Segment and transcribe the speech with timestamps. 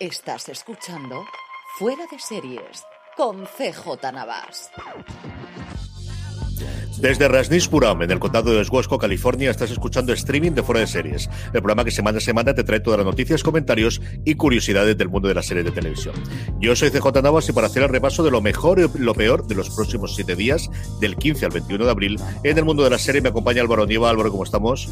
[0.00, 1.24] Estás escuchando
[1.76, 2.84] Fuera de Series
[3.16, 4.70] con CJ Navas.
[7.00, 11.28] Desde Rasnispuram, en el condado de Oswego, California, estás escuchando streaming de Fuera de Series,
[11.46, 15.08] el programa que semana a semana te trae todas las noticias, comentarios y curiosidades del
[15.08, 16.14] mundo de las series de televisión.
[16.60, 19.48] Yo soy CJ Navas y para hacer el repaso de lo mejor y lo peor
[19.48, 20.70] de los próximos siete días,
[21.00, 23.84] del 15 al 21 de abril, en el mundo de la serie me acompaña Álvaro
[23.84, 24.10] Nieva.
[24.10, 24.88] Álvaro, ¿cómo estamos?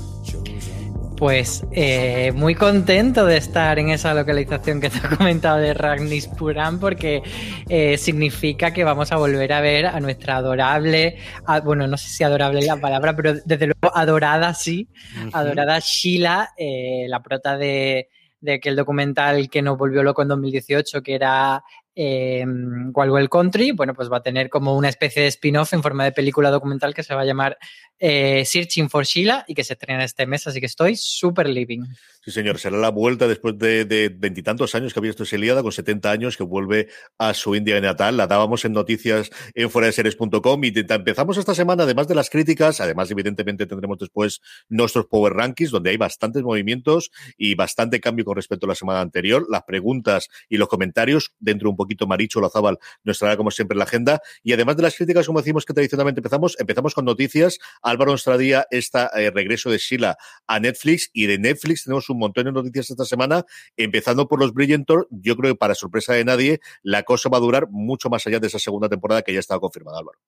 [1.16, 6.78] Pues eh, muy contento de estar en esa localización que te he comentado de Ragnispuram
[6.78, 7.22] porque
[7.70, 12.10] eh, significa que vamos a volver a ver a nuestra adorable, a, bueno, no sé
[12.10, 14.88] si adorable es la palabra, pero desde luego adorada sí,
[15.32, 21.02] adorada Sheila, eh, la prota de, de aquel documental que nos volvió loco en 2018,
[21.02, 21.64] que era
[21.98, 26.04] eh, Wild Country, bueno, pues va a tener como una especie de spin-off en forma
[26.04, 27.56] de película documental que se va a llamar
[27.98, 31.82] eh, Searching for Sheila y que se estrena este mes, así que estoy súper living.
[32.22, 36.10] Sí, señor, será la vuelta después de veintitantos años que había esto liada, con 70
[36.10, 36.88] años, que vuelve
[37.18, 38.16] a su India natal.
[38.16, 43.10] La dábamos en noticias en fueradeseries.com y empezamos esta semana, además de las críticas, además,
[43.10, 48.66] evidentemente, tendremos después nuestros Power Rankings, donde hay bastantes movimientos y bastante cambio con respecto
[48.66, 49.46] a la semana anterior.
[49.48, 53.84] Las preguntas y los comentarios, dentro un poquito Maricho Lazábal, nos traerá como siempre la
[53.84, 54.20] agenda.
[54.42, 57.58] Y además de las críticas, como decimos que tradicionalmente empezamos, empezamos con noticias.
[57.86, 62.18] Álvaro nos traía este eh, regreso de Sheila a Netflix y de Netflix tenemos un
[62.18, 63.44] montón de noticias esta semana,
[63.76, 65.06] empezando por los Brilliantor.
[65.10, 68.40] Yo creo que para sorpresa de nadie, la cosa va a durar mucho más allá
[68.40, 70.18] de esa segunda temporada que ya estaba confirmada, Álvaro.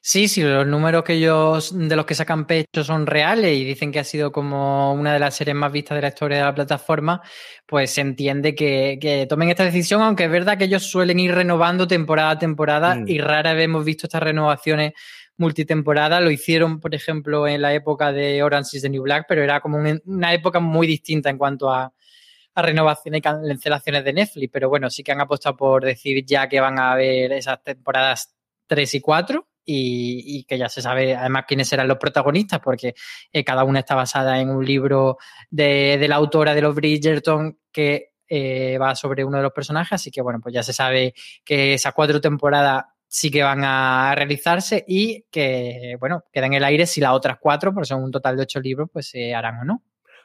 [0.00, 3.92] Sí, sí, los números que ellos, de los que sacan pecho son reales y dicen
[3.92, 6.54] que ha sido como una de las series más vistas de la historia de la
[6.54, 7.22] plataforma,
[7.64, 11.32] pues se entiende que, que tomen esta decisión, aunque es verdad que ellos suelen ir
[11.32, 13.08] renovando temporada a temporada mm.
[13.08, 14.94] y rara vez hemos visto estas renovaciones
[15.42, 16.20] multitemporada.
[16.20, 19.60] Lo hicieron, por ejemplo, en la época de Orange is the New Black, pero era
[19.60, 21.92] como un, una época muy distinta en cuanto a,
[22.54, 24.50] renovaciones y cancelaciones de Netflix.
[24.52, 28.34] Pero bueno, sí que han apostado por decir ya que van a haber esas temporadas
[28.66, 29.48] 3 y 4.
[29.64, 32.94] Y, que ya se sabe además quiénes serán los protagonistas, porque
[33.32, 35.18] eh, cada una está basada en un libro
[35.50, 39.92] de, de la autora de los Bridgerton que eh, va sobre uno de los personajes,
[39.92, 41.12] así que bueno, pues ya se sabe
[41.44, 46.64] que esas cuatro temporadas sí que van a realizarse y que, bueno, quedan en el
[46.64, 49.60] aire si las otras cuatro, porque son un total de ocho libros, pues se harán
[49.60, 49.82] o no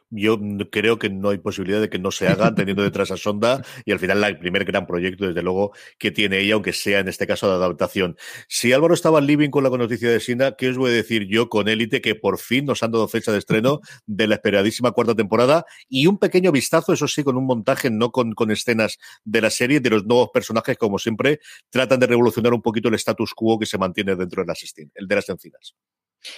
[0.10, 0.40] yo
[0.72, 3.92] creo que no hay posibilidad de que no se hagan teniendo detrás a Sonda y
[3.92, 7.28] al final el primer gran proyecto, desde luego, que tiene ella, aunque sea en este
[7.28, 8.18] caso de adaptación.
[8.48, 11.50] Si Álvaro estaba living con la noticia de Sina, ¿qué os voy a decir yo
[11.50, 15.16] con Élite que por fin nos han dado fecha de estreno de la esperadísima cuarta
[15.16, 19.42] temporada y un pequeño vistazo, eso sí, con un montaje, no con, con escenas de
[19.42, 21.40] la serie, de los nuevos personajes, como siempre,
[21.70, 24.64] tratan de revolucionar un poquito el status quo que se mantiene dentro de las,
[24.96, 25.76] el de las encinas.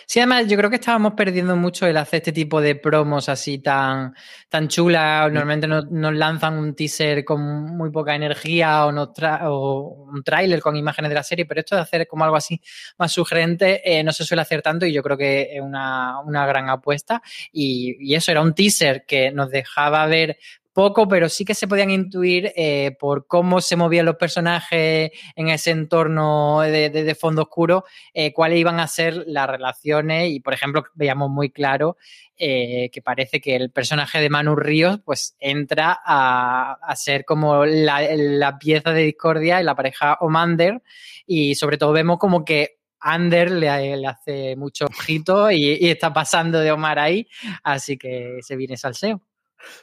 [0.06, 3.60] Sí, además yo creo que estábamos perdiendo mucho el hacer este tipo de promos así
[3.60, 4.14] tan,
[4.50, 5.32] tan chulas.
[5.32, 7.42] Normalmente nos, nos lanzan un teaser con
[7.78, 9.10] muy poca energía o, nos
[9.44, 12.62] o un tráiler con imágenes de la serie, pero esto de hacer como algo así
[12.98, 16.46] más sugerente eh, no se suele hacer tanto y yo creo que es una, una
[16.46, 17.22] gran apuesta.
[17.52, 20.38] Y, y, eso era un teaser que nos dejaba ver
[20.80, 25.50] poco, pero sí que se podían intuir eh, por cómo se movían los personajes en
[25.50, 30.32] ese entorno de, fondo oscuro, eh, cuáles iban a ser las relaciones.
[30.32, 31.98] Y, por ejemplo, veíamos muy claro
[32.38, 37.66] eh, que parece que el personaje de Manu Ríos pues entra a, a ser como
[37.66, 40.82] la, pieza de discordia en la pareja Omander.
[41.28, 46.14] Y sobre todo vemos como que Ander le, le hace mucho ojito y, y, está
[46.14, 47.28] pasando de Omar ahí,
[47.64, 49.22] así que se viene salseo.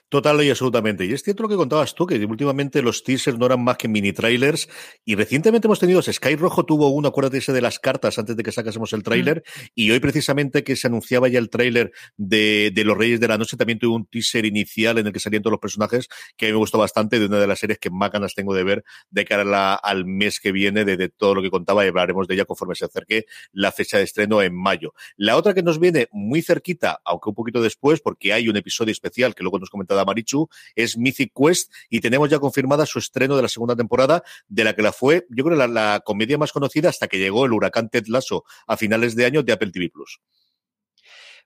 [0.08, 1.05] Total y absolutamente.
[1.05, 3.88] Y es cierto lo que contabas tú, que últimamente los teasers no eran más que
[3.88, 4.69] mini trailers.
[5.05, 8.43] Y recientemente hemos tenido, Sky Rojo tuvo uno, acuérdate ese de las cartas antes de
[8.43, 9.43] que sacásemos el tráiler.
[9.44, 9.61] Mm.
[9.75, 13.38] Y hoy precisamente que se anunciaba ya el tráiler de, de, Los Reyes de la
[13.38, 16.49] Noche, también tuvo un teaser inicial en el que salían todos los personajes, que a
[16.49, 18.84] mí me gustó bastante, de una de las series que más ganas tengo de ver
[19.11, 22.28] de cara la, al mes que viene, de, de, todo lo que contaba, y hablaremos
[22.28, 24.94] de ella conforme se acerque la fecha de estreno en mayo.
[25.17, 28.93] La otra que nos viene muy cerquita, aunque un poquito después, porque hay un episodio
[28.93, 33.36] especial que luego nos comentaba Marichu, es Mythic Quest y tenemos ya confirmada su estreno
[33.36, 36.88] de la segunda temporada, de la que la fue, yo creo, la comedia más conocida
[36.88, 40.20] hasta que llegó el huracán Ted Lasso a finales de año de Apple TV Plus.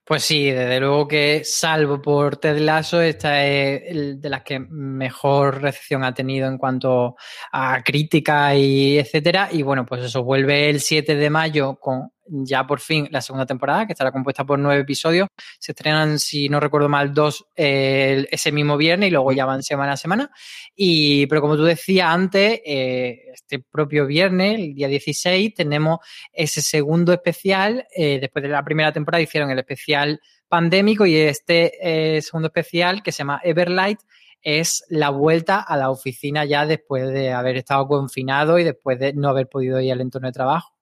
[0.03, 5.61] Pues sí, desde luego que salvo por Ted Lasso, esta es de las que mejor
[5.61, 7.15] recepción ha tenido en cuanto
[7.51, 9.49] a crítica y etcétera.
[9.51, 13.45] Y bueno, pues eso vuelve el 7 de mayo con ya por fin la segunda
[13.45, 15.27] temporada, que estará compuesta por nueve episodios.
[15.59, 19.63] Se estrenan, si no recuerdo mal, dos eh, ese mismo viernes y luego ya van
[19.63, 20.31] semana a semana.
[20.75, 25.99] Y, pero como tú decías antes, eh, este propio viernes, el día 16, tenemos
[26.31, 27.85] ese segundo especial.
[27.95, 33.13] Eh, después de la primera temporada hicieron el especial pandémico y este segundo especial que
[33.13, 33.99] se llama Everlight
[34.41, 39.13] es la vuelta a la oficina ya después de haber estado confinado y después de
[39.13, 40.73] no haber podido ir al entorno de trabajo.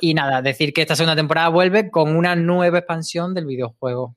[0.00, 4.16] Y nada, decir que esta segunda temporada vuelve con una nueva expansión del videojuego.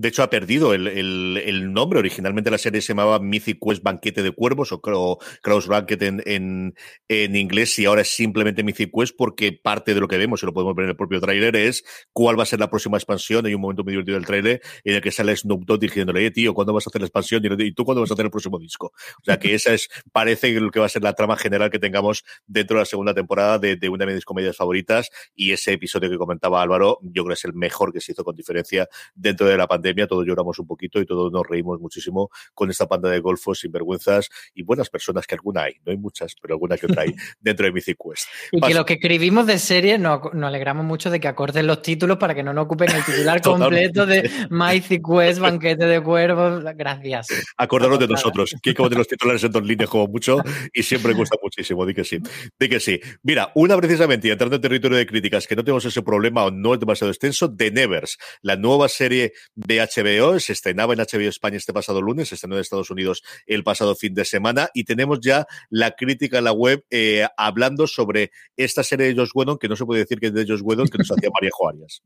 [0.00, 1.98] De hecho, ha perdido el, el, el, nombre.
[1.98, 6.74] Originalmente la serie se llamaba Mythic Quest Banquete de Cuervos o Cross Banquet en, en,
[7.06, 10.46] en, inglés y ahora es simplemente Mythic Quest porque parte de lo que vemos, y
[10.46, 13.44] lo podemos ver en el propio tráiler, es cuál va a ser la próxima expansión.
[13.44, 16.30] Hay un momento muy divertido del tráiler en el que sale Snoop Dogg diciéndole, eh,
[16.30, 17.42] tío, ¿cuándo vas a hacer la expansión?
[17.44, 18.94] Y tú, ¿cuándo vas a hacer el próximo disco?
[19.20, 21.78] O sea, que esa es, parece lo que va a ser la trama general que
[21.78, 25.74] tengamos dentro de la segunda temporada de, de una de mis comedias favoritas y ese
[25.74, 28.88] episodio que comentaba Álvaro, yo creo que es el mejor que se hizo con diferencia
[29.14, 29.89] dentro de la pandemia.
[30.08, 34.28] Todos lloramos un poquito y todos nos reímos muchísimo con esta panda de golfos sinvergüenzas
[34.54, 35.74] y buenas personas que alguna hay.
[35.84, 38.28] No hay muchas, pero alguna que otra hay dentro de Mythic Quest.
[38.52, 41.82] Y que lo que escribimos de serie nos, nos, alegramos mucho de que acorden los
[41.82, 46.64] títulos para que no nos ocupen el titular completo de Mythic Quest, Banquete de Cuervos.
[46.76, 47.28] Gracias.
[47.56, 50.38] Acordaros de nosotros, que como de los titulares en dos líneas como mucho
[50.72, 51.86] y siempre gusta muchísimo.
[51.86, 52.18] Di que sí.
[52.58, 53.00] Di que sí.
[53.22, 56.50] Mira, una precisamente, y entrando en territorio de críticas, que no tenemos ese problema o
[56.50, 61.28] no es demasiado extenso, The Nevers, la nueva serie de HBO se estrenaba en HBO
[61.28, 64.84] España este pasado lunes, se estrenó en Estados Unidos el pasado fin de semana y
[64.84, 69.58] tenemos ya la crítica en la web eh, hablando sobre esta serie de Josh Whedon,
[69.58, 72.02] que no se puede decir que es de Josh Whedon, que nos hacía María Arias.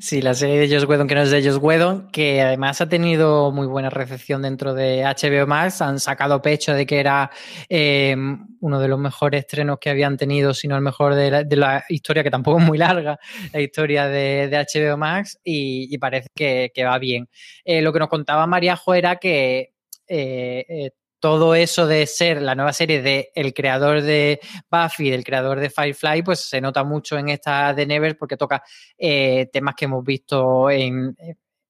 [0.00, 3.52] Sí, la serie de Josh Whedon, que no es de Whedon, que además ha tenido
[3.52, 5.80] muy buena recepción dentro de HBO Max.
[5.80, 7.30] Han sacado pecho de que era
[7.68, 8.16] eh,
[8.60, 11.56] uno de los mejores estrenos que habían tenido, si no el mejor de la, de
[11.56, 13.18] la, historia, que tampoco es muy larga,
[13.52, 17.28] la historia de, HBO Max, y, parece que, va bien.
[17.64, 19.74] Eh, lo que nos contaba Mariajo era que
[20.08, 20.90] eh,
[21.22, 25.70] todo eso de ser la nueva serie del el creador de Buffy, del creador de
[25.70, 28.60] Firefly, pues se nota mucho en esta de Never porque toca
[28.98, 31.16] eh, temas que hemos visto en,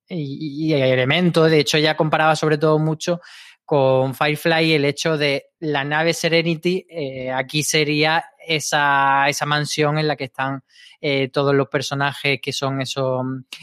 [0.09, 1.51] y, y, elementos.
[1.51, 3.21] De hecho, ya comparaba sobre todo mucho
[3.67, 10.09] con Firefly el hecho de la nave Serenity, eh, aquí sería esa, esa, mansión en
[10.09, 10.65] la que están
[11.01, 13.23] eh, todos los personajes que son eso,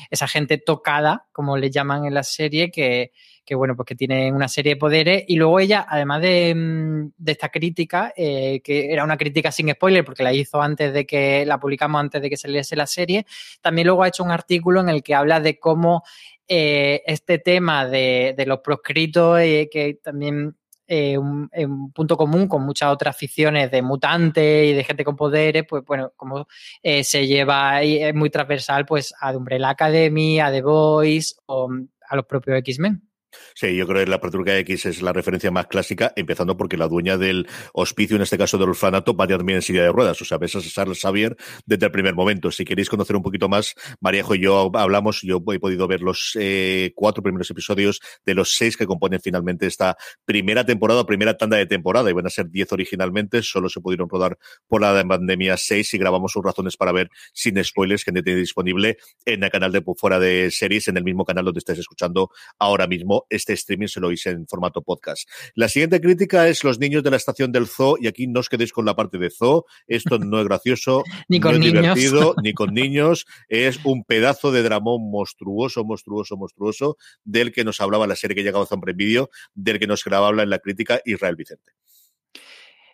[0.09, 3.11] esa gente tocada, como le llaman en la serie, que,
[3.49, 5.23] que bueno, pues que tiene una serie de poderes.
[5.27, 10.05] Y luego ella, además de, mm, esta crítica, eh, que era una crítica sin spoiler,
[10.05, 13.25] porque la hizo antes de que la publicamos antes de que saliese la serie,
[13.59, 16.03] también luego ha hecho un artículo en el que habla de cómo
[16.47, 20.55] eh, este tema de, los proscritos, eh, que también
[20.85, 25.15] eh, un, un, punto común con muchas otras ficciones de mutantes y de gente con
[25.15, 26.47] poderes, pues bueno, como
[26.83, 31.67] se lleva es muy transversal pues a The Umbrella Academy, a The Boys o
[32.09, 33.08] a los propios X-Men.
[33.53, 36.87] Sí, yo creo que la Patrulla X es la referencia más clásica, empezando porque la
[36.87, 40.21] dueña del hospicio, en este caso del orfanato, va también en silla de ruedas.
[40.21, 42.51] O sea, ves a Charles Xavier desde el primer momento.
[42.51, 46.35] Si queréis conocer un poquito más, Maríajo y yo hablamos, yo he podido ver los
[46.39, 51.57] eh, cuatro primeros episodios de los seis que componen finalmente esta primera temporada, primera tanda
[51.57, 52.09] de temporada.
[52.09, 56.31] Iban a ser diez originalmente, solo se pudieron rodar por la pandemia seis y grabamos
[56.31, 60.51] sus razones para ver sin spoilers que tiene disponible en el canal de fuera de
[60.51, 64.29] series, en el mismo canal donde estáis escuchando ahora mismo este streaming se lo hice
[64.29, 65.29] en formato podcast.
[65.55, 68.49] La siguiente crítica es los niños de la estación del zoo, y aquí no os
[68.49, 71.95] quedéis con la parte de zoo, esto no es gracioso, ni con no es niños.
[71.95, 77.81] divertido, ni con niños, es un pedazo de dramón monstruoso, monstruoso, monstruoso, del que nos
[77.81, 81.01] hablaba la serie que llegaba a Zombie Video, del que nos grababa en la crítica
[81.05, 81.73] Israel Vicente.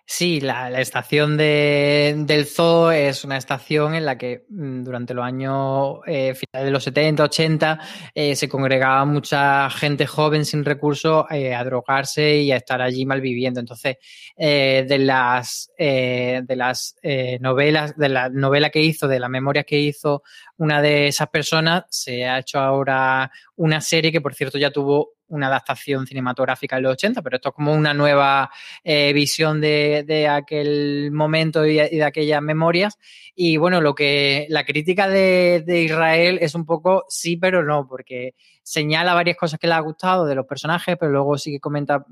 [0.08, 5.26] Sí, la, estación de, del zoo es una estación en la que mmm, durante los
[5.26, 7.80] años eh, finales de los 70, 80
[8.14, 13.04] eh, se congregaba mucha gente joven sin recursos eh, a drogarse y a estar allí
[13.04, 13.60] malviviendo.
[13.60, 13.98] Entonces,
[14.38, 16.96] eh, de las, de las
[17.40, 20.22] novelas, de la novela que hizo, de las memorias que hizo
[20.58, 25.16] una de esas personas, se ha hecho ahora una serie que, por cierto, ya tuvo
[25.28, 28.52] una adaptación cinematográfica en los 80, pero esto es como una nueva
[28.84, 32.98] eh, visión de, de, aquel momento y, de aquellas memorias.
[33.34, 37.88] Y bueno, lo que la crítica de, de, Israel es un poco sí, pero no,
[37.88, 41.60] porque señala varias cosas que le ha gustado de los personajes, pero luego sí que
[41.60, 42.06] comenta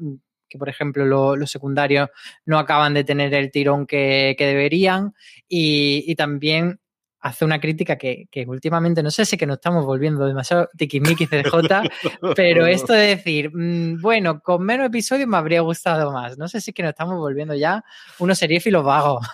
[0.49, 2.09] que, por ejemplo, lo, los secundarios
[2.45, 5.13] no acaban de tener el tirón que, que deberían.
[5.47, 6.79] Y, y también
[7.23, 11.29] hace una crítica que, que, últimamente no sé si que nos estamos volviendo demasiado tiquismiquis
[11.29, 11.89] CJ,
[12.35, 16.37] pero esto de decir, mmm, bueno, con menos episodios me habría gustado más.
[16.37, 17.83] No sé si que nos estamos volviendo ya
[18.19, 19.25] unos seriéfilos vagos.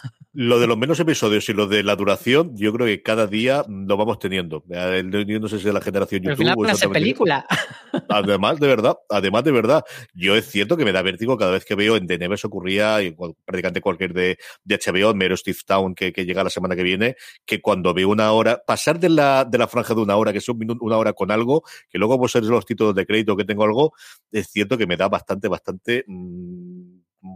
[0.41, 3.65] Lo de los menos episodios y lo de la duración, yo creo que cada día
[3.67, 4.63] lo vamos teniendo.
[4.69, 6.47] No sé si es de la generación YouTube.
[6.47, 7.45] Al final o película.
[8.07, 11.65] Además, de verdad, además de verdad, yo es cierto que me da vértigo cada vez
[11.65, 13.11] que veo en The Nevers ocurría, y
[13.43, 17.17] prácticamente cualquier de, de HBO, Mero Steve Town, que, que, llega la semana que viene,
[17.45, 20.37] que cuando veo una hora, pasar de la, de la franja de una hora, que
[20.37, 23.35] es un minuto, una hora con algo, que luego pues ser los títulos de crédito
[23.35, 23.91] que tengo algo,
[24.31, 26.05] es cierto que me da bastante, bastante.
[26.07, 26.78] Mmm,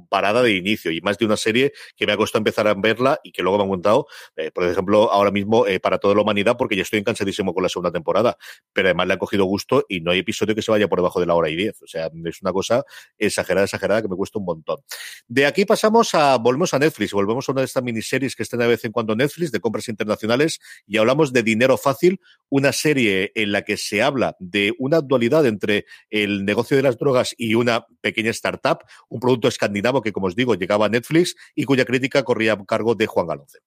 [0.09, 3.19] parada de inicio y más de una serie que me ha costado empezar a verla
[3.23, 6.21] y que luego me han contado, eh, por ejemplo, ahora mismo eh, para toda la
[6.21, 8.37] humanidad porque ya estoy cansadísimo con la segunda temporada,
[8.71, 11.19] pero además le ha cogido gusto y no hay episodio que se vaya por debajo
[11.19, 11.81] de la hora y diez.
[11.81, 12.83] O sea, es una cosa
[13.17, 14.79] exagerada, exagerada que me cuesta un montón.
[15.27, 18.59] De aquí pasamos a, volvemos a Netflix, volvemos a una de estas miniseries que están
[18.59, 23.31] de vez en cuando Netflix de compras internacionales y hablamos de Dinero Fácil, una serie
[23.35, 27.55] en la que se habla de una dualidad entre el negocio de las drogas y
[27.55, 31.86] una pequeña startup, un producto escandinavo que, como os digo, llegaba a Netflix y cuya
[31.86, 33.60] crítica corría a cargo de Juan Galonce.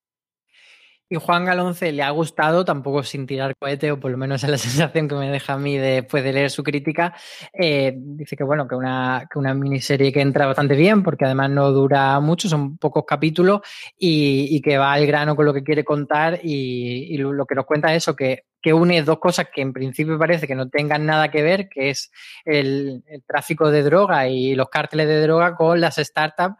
[1.08, 4.50] Y Juan Galonce le ha gustado, tampoco sin tirar cohete, o por lo menos es
[4.50, 7.14] la sensación que me deja a mí después de leer su crítica.
[7.52, 11.50] Eh, dice que bueno, que una, que una miniserie que entra bastante bien, porque además
[11.50, 13.60] no dura mucho, son pocos capítulos,
[13.96, 17.66] y, y que va al grano con lo que quiere contar, y, lo que nos
[17.66, 21.06] cuenta es eso, que que une dos cosas que en principio parece que no tengan
[21.06, 22.10] nada que ver, que es
[22.44, 26.56] el, tráfico de droga y los cárteles de droga con las startups,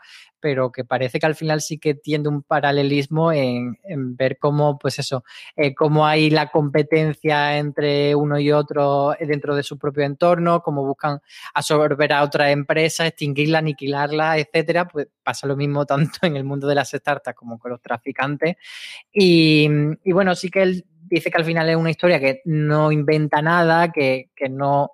[0.46, 3.76] pero que parece que al final sí que tiende un paralelismo en,
[4.16, 5.24] ver cómo, pues eso,
[5.56, 10.84] eh, cómo hay la competencia entre uno y otro dentro de su propio entorno, cómo
[10.84, 11.18] buscan
[11.52, 14.86] absorber a otra empresa, extinguirla, aniquilarla, etcétera.
[14.86, 18.54] Pues pasa lo mismo tanto en el mundo de las startups como con los traficantes.
[19.12, 19.68] Y,
[20.04, 23.42] y bueno, sí que él dice que al final es una historia que no inventa
[23.42, 24.92] nada, que, que no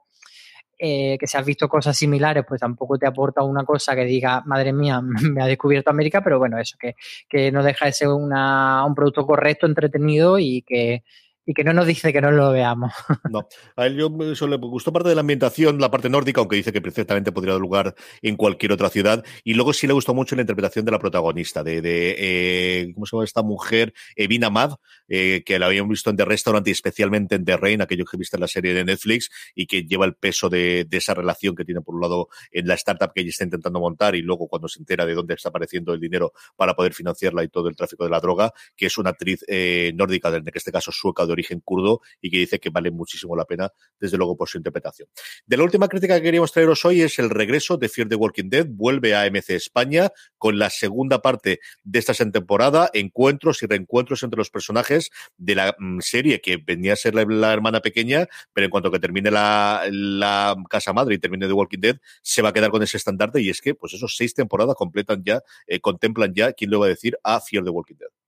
[0.85, 4.43] eh, que si has visto cosas similares, pues tampoco te aporta una cosa que diga,
[4.47, 5.01] madre mía,
[5.33, 6.97] me ha descubierto América, pero bueno, eso, que,
[7.29, 11.05] que no deja de ser una, un producto correcto, entretenido y que,
[11.45, 12.93] y que no nos dice que no lo veamos.
[13.33, 16.57] No, a él yo, eso le gustó parte de la ambientación, la parte nórdica, aunque
[16.57, 19.25] dice que perfectamente podría dar lugar en cualquier otra ciudad.
[19.43, 23.07] Y luego sí le gustó mucho la interpretación de la protagonista, de, de eh, ¿cómo
[23.07, 23.95] se llama esta mujer?
[24.17, 24.75] Evina Mad,
[25.09, 28.19] eh, que la habíamos visto en The Restaurant y especialmente en The Rain, aquello que
[28.19, 31.65] viste en la serie de Netflix, y que lleva el peso de, esa relación que
[31.65, 34.69] tiene por un lado en la startup que ella está intentando montar y luego cuando
[34.69, 38.05] se entera de dónde está apareciendo el dinero para poder financiarla y todo el tráfico
[38.05, 42.01] de la droga, que es una actriz eh, nórdica, en este caso sueca origen kurdo
[42.21, 43.71] y que dice que vale muchísimo la pena,
[44.01, 45.09] desde luego, por su interpretación.
[45.47, 48.49] De la última crítica que queríamos traeros hoy es el regreso de Fear the Walking
[48.49, 54.23] Dead, vuelve a AMC España con la segunda parte de esta temporada, encuentros y reencuentros
[54.23, 58.67] entre los personajes de la mm, serie que venía a ser la, hermana pequeña, pero
[58.67, 62.53] en cuanto que termine la, casa madre y termine The Walking Dead, se va a
[62.53, 66.33] quedar con ese estandarte y es que, pues esos seis temporadas completan ya, eh, contemplan
[66.35, 67.17] ya, ¿quién le va a decir?
[67.23, 68.22] A Fear the Walking Dead.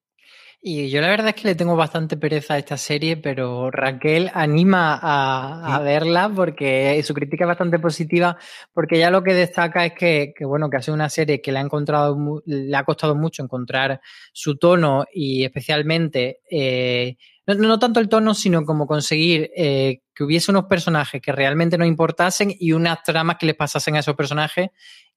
[0.67, 4.31] Y yo la verdad es que le tengo bastante pereza a esta serie, pero Raquel
[4.33, 8.39] anima a, a verla porque su crítica es bastante positiva,
[8.73, 11.53] porque ya lo que destaca es que, que, bueno, que ha sido una serie que
[11.53, 14.01] le ha encontrado, le ha costado mucho encontrar
[14.33, 20.25] su tono y especialmente, eh, no, no, tanto el tono, sino como conseguir eh, que
[20.25, 24.17] hubiese unos personajes que realmente nos importasen y unas tramas que les pasasen a esos
[24.17, 24.71] personajes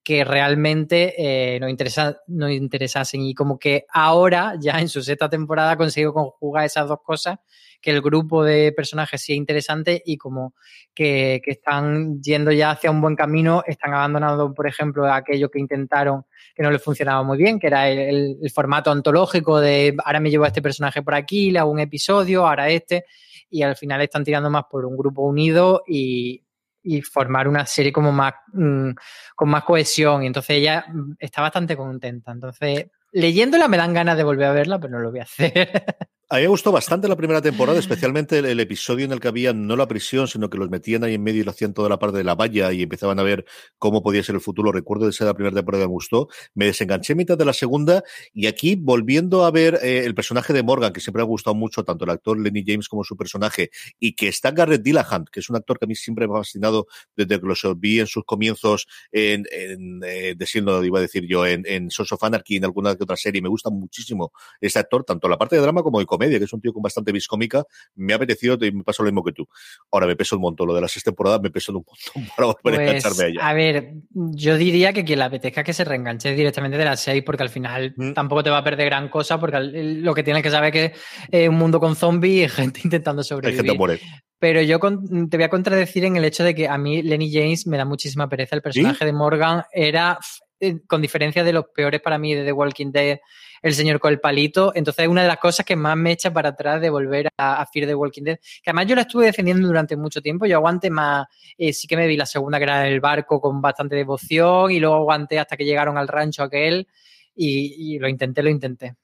[0.07, 3.23] que realmente eh, nos, interesa, nos interesasen.
[3.23, 7.39] Y como que ahora, ya en su sexta temporada, ha conseguido conjugar esas dos cosas,
[7.81, 10.53] que el grupo de personajes sí es interesante y como
[10.95, 15.59] que, que están yendo ya hacia un buen camino, están abandonando, por ejemplo, aquello que
[15.59, 16.23] intentaron
[16.55, 20.29] que no les funcionaba muy bien, que era el, el formato antológico de ahora me
[20.29, 23.03] llevo a este personaje por aquí, le hago un episodio, ahora este,
[23.49, 26.46] y al final están tirando más por un grupo unido y,
[26.87, 28.91] y formar una serie como más mmm,
[29.35, 30.23] con más cohesión.
[30.23, 30.85] Y entonces ella
[31.19, 32.31] está bastante contenta.
[32.31, 35.51] Entonces, leyéndola me dan ganas de volver a verla, pero no lo voy a hacer.
[36.29, 39.53] A mí me gustó bastante la primera temporada, especialmente el, episodio en el que había
[39.53, 41.99] no la prisión, sino que los metían ahí en medio y lo hacían toda la
[41.99, 43.45] parte de la valla y empezaban a ver
[43.79, 44.73] cómo podía ser el futuro.
[44.73, 46.27] Recuerdo de ser la primera temporada me gustó.
[46.53, 48.03] Me desenganché en mitad de la segunda
[48.33, 51.55] y aquí volviendo a ver eh, el personaje de Morgan, que siempre me ha gustado
[51.55, 55.39] mucho, tanto el actor Lenny James como su personaje, y que está Garrett Dillahunt, que
[55.39, 58.07] es un actor que a mí siempre me ha fascinado desde que lo vi en
[58.07, 60.35] sus comienzos en, en eh,
[60.83, 63.41] iba a decir yo, en, en of Anarchy, en alguna que otra serie.
[63.41, 66.61] Me gusta muchísimo este actor, tanto la parte de drama como de que es un
[66.61, 67.63] tío con bastante vis cómica.
[67.95, 69.47] Me ha apetecido y me pasó lo mismo que tú.
[69.91, 70.67] Ahora me peso un montón.
[70.67, 73.27] Lo de las seis temporadas me peso un montón para volver pues, a engancharme a
[73.27, 73.47] ella.
[73.47, 77.23] A ver, yo diría que quien la apetezca que se reenganche directamente de las seis,
[77.23, 78.13] porque al final mm.
[78.13, 80.99] tampoco te va a perder gran cosa, porque lo que tienes que saber es que
[81.31, 83.61] es un mundo con zombies y gente intentando sobrevivir.
[83.61, 83.99] Hay gente muere.
[84.39, 87.31] Pero yo con, te voy a contradecir en el hecho de que a mí Lenny
[87.31, 88.55] James me da muchísima pereza.
[88.55, 89.05] El personaje ¿Sí?
[89.05, 90.19] de Morgan era,
[90.59, 93.19] eh, con diferencia de los peores para mí de The Walking Dead,
[93.61, 94.71] el señor con el palito.
[94.75, 97.61] Entonces es una de las cosas que más me echa para atrás de volver a,
[97.61, 98.39] a Fear the Walking Dead.
[98.63, 100.45] Que además yo la estuve defendiendo durante mucho tiempo.
[100.45, 103.61] Yo aguanté más, eh, sí que me vi la segunda que era el barco con
[103.61, 106.87] bastante devoción y luego aguanté hasta que llegaron al rancho aquel
[107.35, 108.95] y, y lo intenté, lo intenté.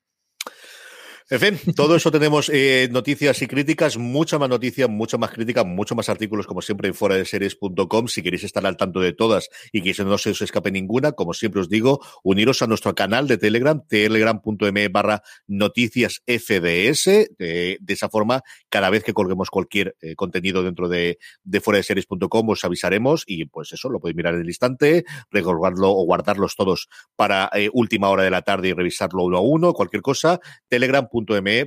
[1.34, 5.64] En fin, todo eso tenemos eh, noticias y críticas, mucha más noticia, mucha más crítica,
[5.64, 8.08] mucho más artículos, como siempre, en fuera de series.com.
[8.08, 11.34] Si queréis estar al tanto de todas y que no se os escape ninguna, como
[11.34, 17.06] siempre os digo, uniros a nuestro canal de Telegram, telegram.me barra noticias FDS.
[17.40, 21.84] De, esa forma, cada vez que colguemos cualquier eh, contenido dentro de, de fuera de
[21.84, 26.56] series.com, os avisaremos y pues eso, lo podéis mirar en el instante, recordarlo o guardarlos
[26.56, 30.40] todos para eh, última hora de la tarde y revisarlo uno a uno, cualquier cosa.
[30.70, 31.08] Telegram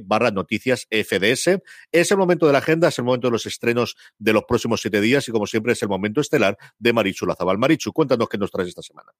[0.04, 1.60] barra noticias FDS.
[1.92, 4.80] Es el momento de la agenda, es el momento de los estrenos de los próximos
[4.80, 7.58] siete días y como siempre es el momento estelar de Marichu Lazabal.
[7.58, 9.12] Marichu, cuéntanos qué nos traes esta semana.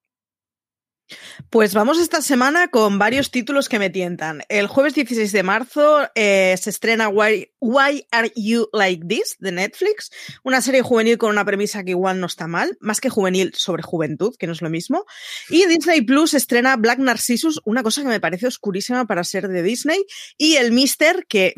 [1.50, 4.42] Pues vamos esta semana con varios títulos que me tientan.
[4.48, 9.52] El jueves 16 de marzo eh, se estrena Why, Why, Are You Like This de
[9.52, 10.10] Netflix,
[10.42, 13.82] una serie juvenil con una premisa que igual no está mal, más que juvenil sobre
[13.82, 15.04] juventud, que no es lo mismo.
[15.48, 19.62] Y Disney Plus estrena Black Narcissus, una cosa que me parece oscurísima para ser de
[19.62, 20.04] Disney.
[20.36, 21.54] Y el Mister, que,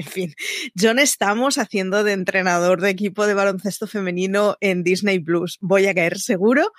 [0.00, 0.34] en fin,
[0.80, 5.58] John estamos haciendo de entrenador de equipo de baloncesto femenino en Disney Plus.
[5.60, 6.72] Voy a caer seguro.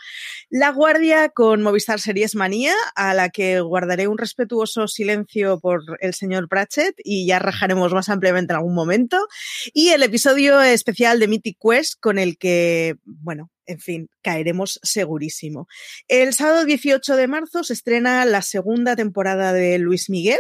[0.49, 6.15] La Guardia con Movistar Series Manía, a la que guardaré un respetuoso silencio por el
[6.15, 9.27] señor Pratchett y ya rajaremos más ampliamente en algún momento.
[9.71, 15.67] Y el episodio especial de Mythic Quest con el que, bueno, en fin, caeremos segurísimo.
[16.07, 20.39] El sábado 18 de marzo se estrena la segunda temporada de Luis Miguel.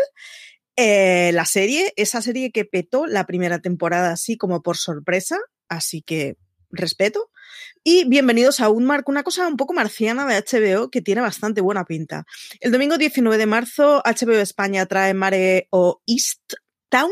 [0.77, 6.01] Eh, la serie, esa serie que petó la primera temporada así como por sorpresa, así
[6.01, 6.37] que
[6.69, 7.29] respeto.
[7.83, 11.83] Y bienvenidos a Unmark, una cosa un poco marciana de HBO que tiene bastante buena
[11.85, 12.25] pinta.
[12.59, 16.53] El domingo 19 de marzo, HBO España trae Mare o East
[16.89, 17.11] Town,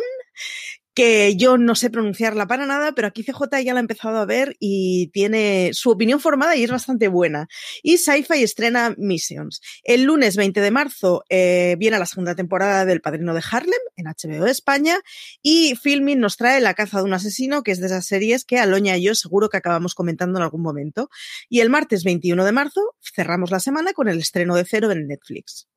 [0.99, 4.25] que yo no sé pronunciarla para nada, pero aquí CJ ya la ha empezado a
[4.25, 7.47] ver y tiene su opinión formada y es bastante buena.
[7.81, 9.61] Y Sci-Fi estrena Missions.
[9.85, 14.07] El lunes 20 de marzo eh, viene la segunda temporada del Padrino de Harlem en
[14.07, 14.97] HBO España
[15.41, 18.59] y Filming nos trae La caza de un asesino, que es de esas series que
[18.59, 21.09] Aloña y yo seguro que acabamos comentando en algún momento.
[21.47, 25.07] Y el martes 21 de marzo cerramos la semana con el estreno de Cero en
[25.07, 25.68] Netflix.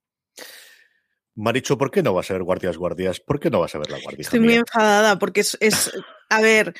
[1.35, 3.21] Maricho, ¿por qué no vas a ver Guardias Guardias?
[3.21, 4.23] ¿Por qué no vas a ver la Guardia?
[4.23, 5.91] Estoy muy enfadada porque es, es
[6.29, 6.75] a ver,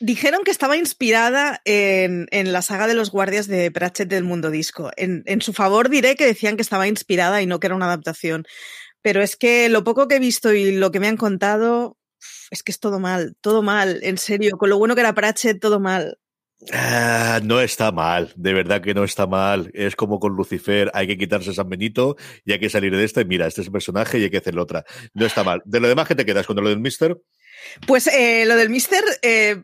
[0.00, 4.50] dijeron que estaba inspirada en, en, la saga de los guardias de Pratchett del Mundo
[4.50, 4.90] Disco.
[4.96, 7.86] En, en, su favor diré que decían que estaba inspirada y no que era una
[7.86, 8.44] adaptación.
[9.02, 11.96] Pero es que lo poco que he visto y lo que me han contado,
[12.50, 14.56] es que es todo mal, todo mal, en serio.
[14.58, 16.18] Con lo bueno que era Pratchett, todo mal.
[16.72, 19.70] Ah, no está mal, de verdad que no está mal.
[19.72, 23.22] Es como con Lucifer, hay que quitarse San Benito y hay que salir de esta.
[23.22, 24.84] Y mira, este es el personaje y hay que hacer la otra.
[25.14, 25.62] No está mal.
[25.64, 27.16] De lo demás, ¿qué te quedas con lo del Mister?
[27.86, 29.62] Pues eh, lo del Mister, eh,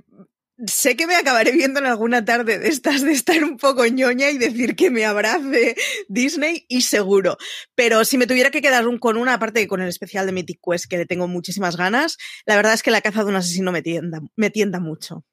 [0.64, 4.30] sé que me acabaré viendo en alguna tarde de estas de estar un poco ñoña
[4.30, 5.76] y decir que me abrace
[6.08, 7.36] Disney y seguro.
[7.74, 10.86] Pero si me tuviera que quedar con una, aparte con el especial de Mythic Quest
[10.86, 13.82] que le tengo muchísimas ganas, la verdad es que la caza de un asesino me
[13.82, 15.24] tienda, me tienda mucho.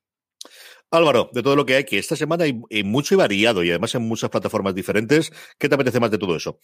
[0.94, 3.70] Álvaro, de todo lo que hay, que esta semana hay, hay, mucho y variado y
[3.70, 5.32] además en muchas plataformas diferentes.
[5.58, 6.60] ¿Qué te apetece más de todo eso?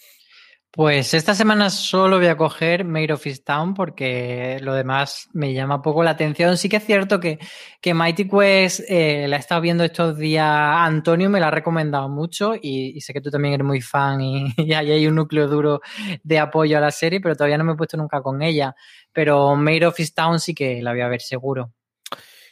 [0.72, 5.82] Pues esta semana solo voy a coger Made of Town porque lo demás me llama
[5.82, 6.58] poco la atención.
[6.58, 7.40] Sí que es cierto que,
[7.82, 10.46] que Mighty Quest eh, la he estado viendo estos días.
[10.48, 14.54] Antonio me la ha recomendado mucho y, sé que tú también eres muy fan y,
[14.58, 15.82] y ahí hay un núcleo duro
[16.22, 18.76] de apoyo a la serie, pero todavía no me he puesto nunca con ella.
[19.12, 21.74] Pero Made of Town sí que la voy a ver seguro.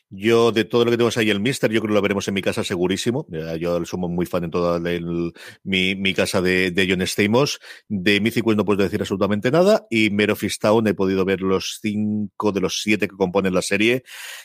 [0.09, 2.33] Yo, de todo lo que tenemos ahí, el Mister, yo creo que lo veremos en
[2.33, 3.27] mi casa segurísimo.
[3.59, 7.59] Yo somos muy fan en toda el, mi, casa de, John Stamos.
[7.89, 9.85] De Mythic Quest no puedo decir absolutamente nada.
[9.89, 13.61] Y Mare of Town he podido ver los cinco de los siete que componen la
[13.61, 14.03] serie.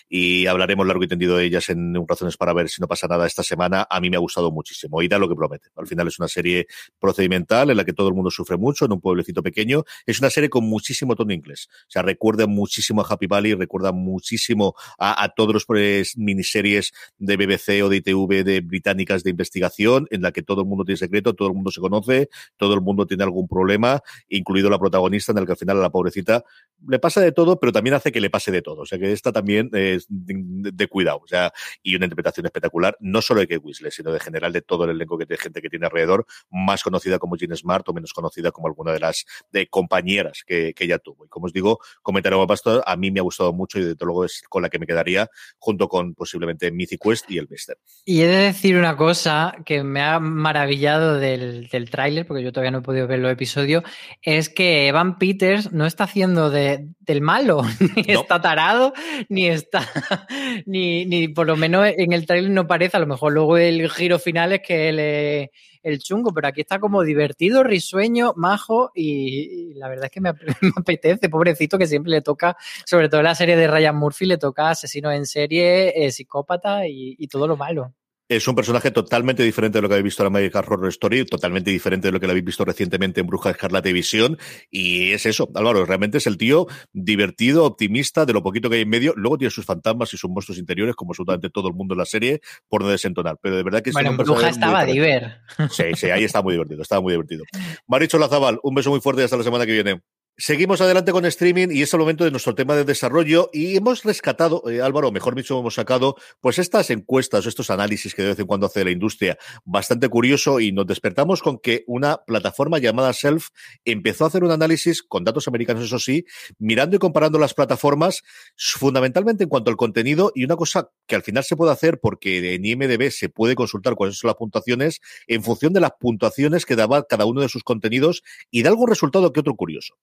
[0.09, 3.07] Y hablaremos largo y tendido de ellas en un Razones para ver si no pasa
[3.07, 3.87] nada esta semana.
[3.89, 5.01] A mí me ha gustado muchísimo.
[5.01, 5.69] Y da lo que promete.
[5.77, 6.67] Al final es una serie
[6.99, 9.85] procedimental en la que todo el mundo sufre mucho, en un pueblecito pequeño.
[10.07, 11.69] Es una serie con muchísimo tono inglés.
[11.71, 17.37] O sea, recuerda muchísimo a Happy Valley, recuerda muchísimo a, a todos pues, miniseries de
[17.37, 20.99] BBC o de ITV de británicas de investigación, en la que todo el mundo tiene
[20.99, 25.33] secreto, todo el mundo se conoce, todo el mundo tiene algún problema, incluido la protagonista,
[25.33, 26.45] en el que al final a la pobrecita
[26.89, 28.83] le pasa de todo, pero también hace que le pase de todo.
[28.83, 30.35] O sea, que esta también es de,
[30.73, 31.21] de cuidado.
[31.23, 34.63] O sea, y una interpretación espectacular, no solo de Kate Winslet, sino de general de
[34.63, 37.93] todo el elenco que de gente que tiene alrededor, más conocida como Jean Smart o
[37.93, 41.25] menos conocida como alguna de las de compañeras que, que ella tuvo.
[41.25, 44.25] Y como os digo, comentario Pastor, a mí me ha gustado mucho y desde luego
[44.25, 45.29] es con la que me quedaría,
[45.59, 47.77] junto con posiblemente Mythic Quest y el Mister.
[48.05, 52.53] Y he de decir una cosa que me ha maravillado del, del tráiler, porque yo
[52.53, 53.85] todavía no he podido ver los episodios,
[54.23, 57.63] es que Evan Peters no está haciendo de, del malo,
[57.97, 58.21] ni no.
[58.21, 58.93] está tarado,
[59.29, 59.89] ni está,
[60.67, 63.89] ni, ni por lo menos en el tráiler no parece, a lo mejor luego el
[63.91, 65.49] giro final es que él es
[65.83, 70.33] el chungo, pero aquí está como divertido, risueño, majo y, la verdad es que me,
[70.61, 74.27] me, apetece, pobrecito, que siempre le toca, sobre todo en la serie de Ryan Murphy,
[74.27, 77.95] le toca asesino en serie, eh, psicópata y todo lo malo.
[78.33, 81.71] Es un personaje totalmente diferente de lo que habéis visto en American Horror Story, totalmente
[81.71, 84.39] diferente de lo que lo habéis visto recientemente en Bruja Escarlata y Visión.
[84.71, 88.83] Y es eso, Álvaro, realmente es el tío divertido, optimista, de lo poquito que hay
[88.83, 89.13] en medio.
[89.17, 92.07] Luego tiene sus fantasmas y sus monstruos interiores, como absolutamente todo el mundo en la
[92.07, 93.37] serie, por no desentonar.
[93.43, 95.41] Pero de verdad que es bueno, en Bruja estaba diver.
[95.71, 97.45] Sí, sí, ahí está muy divertido, estaba muy divertido.
[97.87, 100.01] Maricho Lazabal, un beso muy fuerte y hasta la semana que viene.
[100.39, 104.03] Seguimos adelante con streaming y es el momento de nuestro tema de desarrollo y hemos
[104.03, 108.39] rescatado, eh, Álvaro, mejor dicho, hemos sacado pues estas encuestas, estos análisis que de vez
[108.39, 113.13] en cuando hace la industria, bastante curioso y nos despertamos con que una plataforma llamada
[113.13, 113.49] Self
[113.85, 116.25] empezó a hacer un análisis con datos americanos, eso sí,
[116.59, 118.23] mirando y comparando las plataformas
[118.57, 122.55] fundamentalmente en cuanto al contenido y una cosa que al final se puede hacer porque
[122.55, 126.75] en IMDB se puede consultar cuáles son las puntuaciones en función de las puntuaciones que
[126.75, 129.99] daba cada uno de sus contenidos y da algún resultado que otro curioso.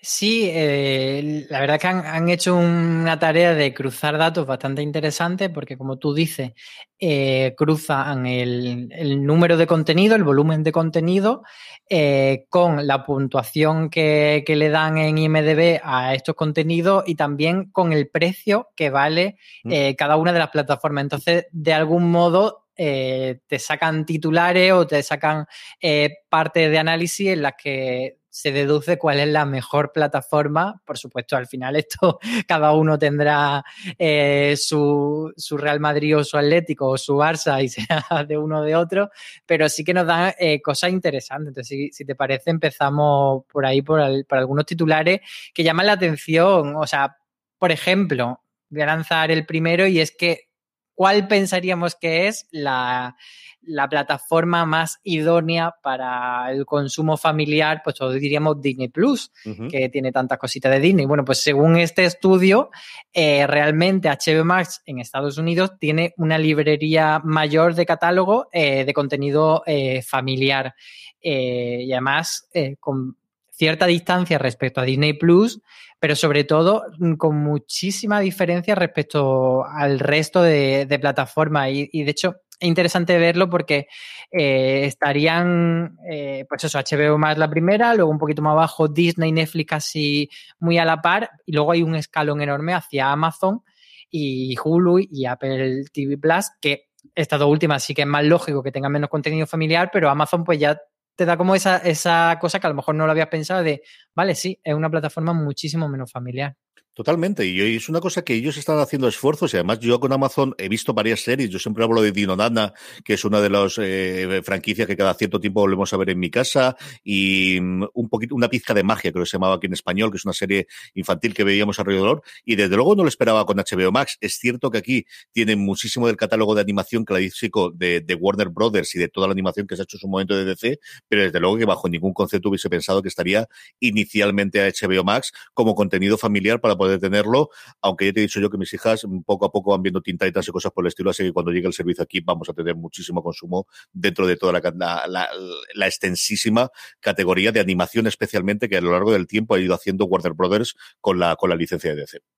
[0.00, 5.50] Sí, eh, la verdad que han, han, hecho una tarea de cruzar datos bastante interesante
[5.50, 6.52] porque, como tú dices,
[7.00, 11.42] eh, cruzan el, el, número de contenido, el volumen de contenido,
[11.90, 17.70] eh, con la puntuación que, que, le dan en IMDB a estos contenidos y también
[17.72, 19.94] con el precio que vale mm.
[19.96, 21.02] cada una de las plataformas.
[21.02, 25.46] Entonces, de algún modo, eh, te sacan titulares o te sacan
[25.80, 30.80] eh, parte de análisis en las que se deduce cuál es la mejor plataforma.
[30.84, 33.64] Por supuesto, al final esto cada uno tendrá
[33.98, 38.60] eh, su, su, Real Madrid o su Atlético o su Barça y sea de uno
[38.60, 39.10] o de otro,
[39.44, 41.48] pero sí que nos dan eh, cosas interesantes.
[41.48, 45.18] Entonces, si, si, te parece, empezamos por ahí, por, por algunos titulares
[45.52, 46.76] que llaman la atención.
[46.76, 47.16] O sea,
[47.58, 50.48] por ejemplo, voy a lanzar el primero y es que
[50.94, 53.16] ¿cuál pensaríamos que es la,
[53.62, 57.80] la, plataforma más idónea para el consumo familiar?
[57.82, 59.70] Pues todos diríamos Disney Plus, uh -huh.
[59.70, 61.06] que tiene tantas cositas de Disney.
[61.06, 62.70] Bueno, pues según este estudio,
[63.12, 68.92] eh, realmente HBO Max en Estados Unidos tiene una librería mayor de catálogo eh, de
[68.92, 70.74] contenido eh, familiar.
[71.20, 73.16] Y además, con
[73.50, 75.60] cierta distancia respecto a Disney Plus,
[75.98, 81.70] pero sobre todo mm, con muchísima diferencia respecto al resto de, de plataformas.
[81.70, 83.88] Y, y, de hecho, interesante verlo porque
[84.30, 89.32] eh, estarían, eh, pues eso, HBO más la primera, luego un poquito más abajo Disney,
[89.32, 93.62] Netflix casi muy a la par, y luego hay un escalón enorme hacia Amazon
[94.10, 98.62] y Hulu y Apple TV Plus, que estas dos últimas sí que es más lógico
[98.62, 100.80] que tengan menos contenido familiar, pero Amazon pues ya
[101.16, 103.82] te da como esa, esa cosa que a lo mejor no lo habías pensado de,
[104.14, 106.56] vale, sí, es una plataforma muchísimo menos familiar.
[106.98, 110.56] Totalmente, y es una cosa que ellos están haciendo esfuerzos, y además yo con Amazon
[110.58, 113.78] he visto varias series, yo siempre hablo de Dino Nana, que es una de las
[113.80, 118.08] eh, franquicias que cada cierto tiempo volvemos a ver en mi casa, y um, un
[118.08, 120.32] poquito, una pizca de magia, creo que se llamaba aquí en español, que es una
[120.32, 124.18] serie infantil que veíamos alrededor, y desde luego no lo esperaba con HBO Max.
[124.20, 128.96] Es cierto que aquí tienen muchísimo del catálogo de animación clásico de, de Warner Brothers
[128.96, 131.22] y de toda la animación que se ha hecho en su momento de DC, pero
[131.22, 133.46] desde luego que bajo ningún concepto hubiese pensado que estaría
[133.78, 137.50] inicialmente a HBO Max como contenido familiar para poder de tenerlo,
[137.82, 140.46] aunque ya te he dicho yo que mis hijas poco a poco van viendo tintaitas
[140.48, 142.74] y cosas por el estilo, así que cuando llegue el servicio aquí vamos a tener
[142.74, 145.28] muchísimo consumo dentro de toda la,
[145.74, 146.70] la extensísima
[147.00, 150.74] categoría de animación especialmente que a lo largo del tiempo ha ido haciendo Warner Brothers
[151.00, 152.37] con la, con la licencia de DC.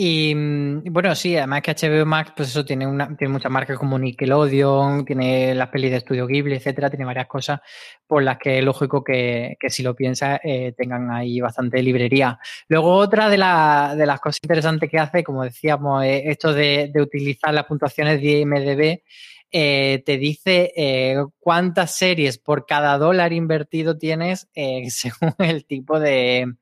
[0.00, 3.76] Y mm, bueno, sí, además que HBO Max, pues eso tiene una, tiene muchas marcas
[3.78, 7.60] como Nickelodeon, tiene las pelis de Estudio Ghibli, etcétera, tiene varias cosas
[8.06, 12.38] por las que es lógico que, que si lo piensas eh, tengan ahí bastante librería.
[12.68, 16.90] Luego, otra de, la- de las cosas interesantes que hace, como decíamos, es esto de,
[16.94, 19.02] de utilizar las puntuaciones de IMDB.
[19.50, 25.98] eh, te dice eh, cuántas series por cada dólar invertido tienes eh, según el tipo
[25.98, 26.54] de,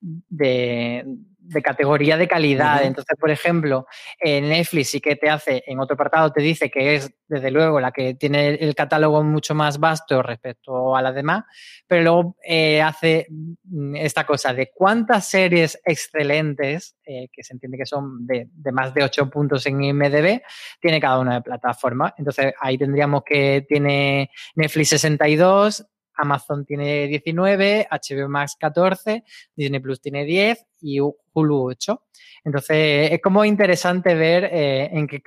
[0.00, 1.04] de,
[1.46, 2.82] de categoría de calidad.
[2.84, 3.86] Entonces, por ejemplo,
[4.18, 7.80] en Netflix sí que te hace, en otro apartado te dice que es, desde luego,
[7.80, 11.44] la que tiene el catálogo mucho más vasto respecto a las demás,
[11.86, 17.78] pero luego eh, hace mm, esta cosa de cuántas series excelentes, eh, que se entiende
[17.78, 20.40] que son de, de más de 8 puntos en IMDB,
[20.80, 22.14] tiene cada una de plataformas.
[22.16, 29.24] Entonces, ahí tendríamos que tiene Netflix 62, Amazon tiene 19, HBO Max 14,
[29.56, 32.02] Disney Plus tiene 10 y Hulu 8.
[32.44, 35.22] Entonces, es como interesante ver eh, en qué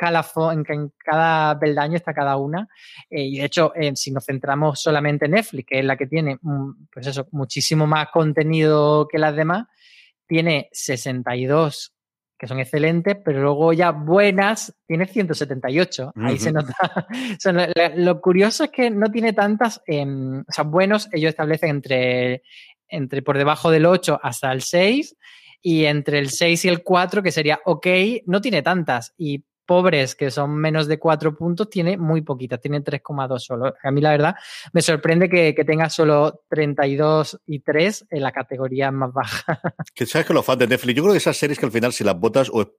[0.52, 2.68] en, qué- en cada peldaño está cada una.
[3.10, 6.08] Eh, y de hecho, eh, si nos centramos solamente en Netflix, que es la que
[6.08, 9.66] tiene, mm, pues eso, muchísimo más contenido que las demás,
[10.28, 11.94] tiene 62
[12.38, 16.14] que son excelentes, pero luego ya buenas tiene 178.
[16.16, 16.74] Ahí se nota.
[17.96, 22.44] Lo curioso es que no tiene tantas, em, o sea, buenos ellos establecen entre,
[22.88, 25.16] entre por debajo del 8 hasta el 6
[25.62, 27.88] y entre el 6 y el 4, que sería ok,
[28.26, 29.14] no tiene tantas.
[29.18, 33.76] Y pobres, que son menos de 4 puntos, tiene muy poquitas, tiene 3,2 solo.
[33.84, 34.36] A mí la verdad
[34.74, 39.60] me sorprende que, tenga solo 32 y 3 en la categoría más baja.
[40.08, 42.06] Sabes que los fans de Netflix, yo creo que esas series que al final si
[42.06, 42.76] las botas, o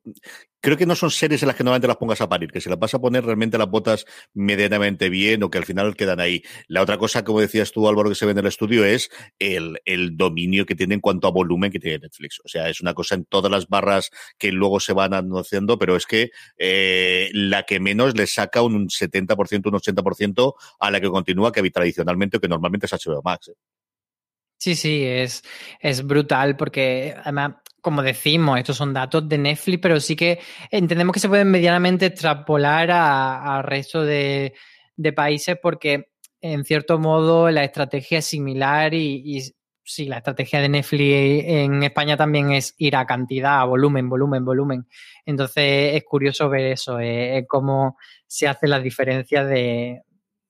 [0.61, 2.71] creo que no son series en las que normalmente las pongas a parir, que si
[2.71, 6.43] las vas a poner realmente las botas medianamente bien o que al final quedan ahí.
[6.67, 9.79] La otra cosa, como decías tú, Álvaro, que se ve en el estudio es el,
[9.85, 12.41] el dominio que tiene en cuanto a volumen que tiene Netflix.
[12.43, 15.95] O sea, es una cosa en todas las barras que luego se van anunciando, pero
[15.95, 16.78] es que eh,
[17.33, 22.37] la que menos le saca un 70%, un 80% a la que continúa, que tradicionalmente
[22.37, 23.49] o que normalmente es HBO Max.
[23.49, 23.55] ¿eh?
[24.59, 25.45] Sí, sí, es,
[25.81, 31.13] es brutal porque además, como decimos, estos son datos de Netflix, pero sí que entendemos
[31.13, 34.55] que se pueden medianamente extrapolar al resto de,
[34.97, 36.11] de países porque
[36.41, 39.43] en cierto modo la estrategia es similar y
[39.89, 44.45] sí, la estrategia de Netflix en España también es ir a cantidad, a volumen, volumen,
[44.45, 44.87] volumen.
[45.25, 47.97] Entonces es curioso ver eso, eh, cómo
[48.27, 50.03] se hace la diferencia de.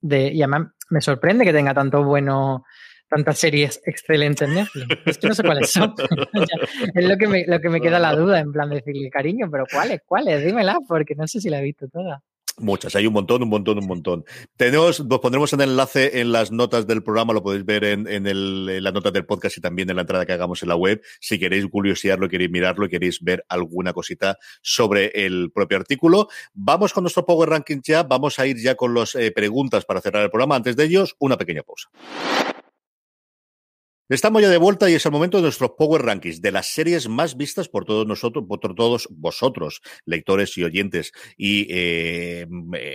[0.02, 2.64] Y además me sorprende que tenga tanto bueno
[3.08, 5.00] tantas series excelentes en Netflix.
[5.06, 5.94] Es que no sé cuáles son.
[6.94, 9.48] Es lo que, me, lo que me queda la duda, en plan de decirle, cariño,
[9.50, 10.02] pero ¿cuáles?
[10.04, 10.44] ¿Cuáles?
[10.44, 12.22] Dímela, porque no sé si la he visto toda.
[12.60, 14.24] Muchas, hay un montón, un montón, un montón.
[14.56, 18.08] Tenemos, os pondremos en el enlace en las notas del programa, lo podéis ver en,
[18.08, 20.68] en, el, en las notas del podcast y también en la entrada que hagamos en
[20.68, 21.02] la web.
[21.20, 26.28] Si queréis curiosearlo, queréis mirarlo y queréis ver alguna cosita sobre el propio artículo.
[26.54, 30.00] Vamos con nuestro Power Ranking ya, vamos a ir ya con las eh, preguntas para
[30.00, 30.56] cerrar el programa.
[30.56, 31.88] Antes de ellos, una pequeña pausa.
[34.10, 37.10] Estamos ya de vuelta y es el momento de nuestros Power Rankings, de las series
[37.10, 42.46] más vistas por todos nosotros, por todos vosotros, lectores y oyentes y eh,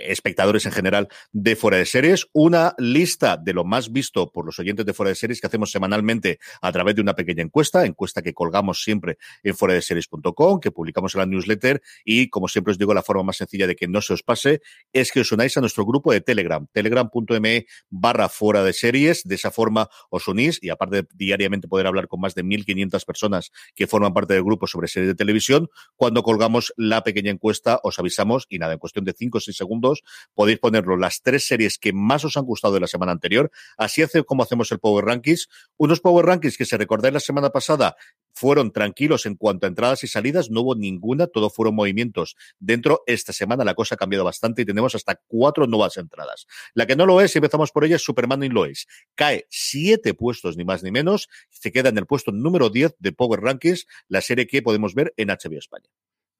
[0.08, 2.26] espectadores en general de Fuera de Series.
[2.32, 5.70] Una lista de lo más visto por los oyentes de Fuera de Series que hacemos
[5.70, 10.58] semanalmente a través de una pequeña encuesta, encuesta que colgamos siempre en fuera de series.com,
[10.58, 13.76] que publicamos en la newsletter y, como siempre os digo, la forma más sencilla de
[13.76, 17.66] que no se os pase es que os unáis a nuestro grupo de Telegram, telegram.me
[17.88, 19.22] barra fuera de series.
[19.22, 23.04] De esa forma os unís y aparte de diariamente poder hablar con más de 1.500
[23.04, 25.68] personas que forman parte del grupo sobre series de televisión.
[25.96, 29.56] Cuando colgamos la pequeña encuesta, os avisamos y nada, en cuestión de 5 o 6
[29.56, 30.02] segundos
[30.34, 33.50] podéis ponerlo las tres series que más os han gustado de la semana anterior.
[33.76, 35.48] Así hace como hacemos el Power Rankings.
[35.76, 37.96] Unos Power Rankings que, se recordáis la semana pasada,
[38.34, 42.36] fueron tranquilos en cuanto a entradas y salidas, no hubo ninguna, todo fueron movimientos.
[42.58, 46.46] Dentro, esta semana la cosa ha cambiado bastante y tenemos hasta cuatro nuevas entradas.
[46.74, 48.86] La que no lo es, y empezamos por ella, es Superman y Lois.
[49.14, 53.12] Cae siete puestos, ni más ni menos, se queda en el puesto número 10 de
[53.12, 55.88] Power Rankings, la serie que podemos ver en HBO España.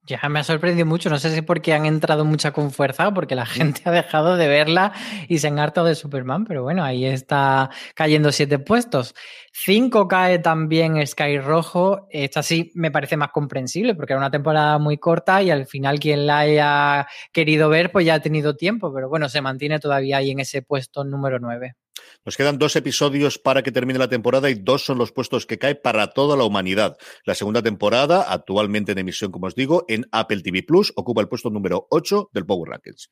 [0.07, 3.15] Ya me ha sorprendido mucho, no sé si porque han entrado mucha con fuerza o
[3.15, 4.93] porque la gente ha dejado de verla
[5.29, 9.15] y se han hartado de Superman, pero bueno, ahí está cayendo siete puestos.
[9.51, 14.79] Cinco cae también Sky Rojo, esta sí me parece más comprensible porque era una temporada
[14.79, 18.93] muy corta y al final quien la haya querido ver pues ya ha tenido tiempo,
[18.93, 21.77] pero bueno, se mantiene todavía ahí en ese puesto número 9.
[22.25, 25.59] Nos quedan dos episodios para que termine la temporada y dos son los puestos que
[25.59, 26.97] cae para toda la humanidad.
[27.25, 31.29] La segunda temporada, actualmente en emisión, como os digo, en Apple TV Plus, ocupa el
[31.29, 33.11] puesto número 8 del Power Rankings.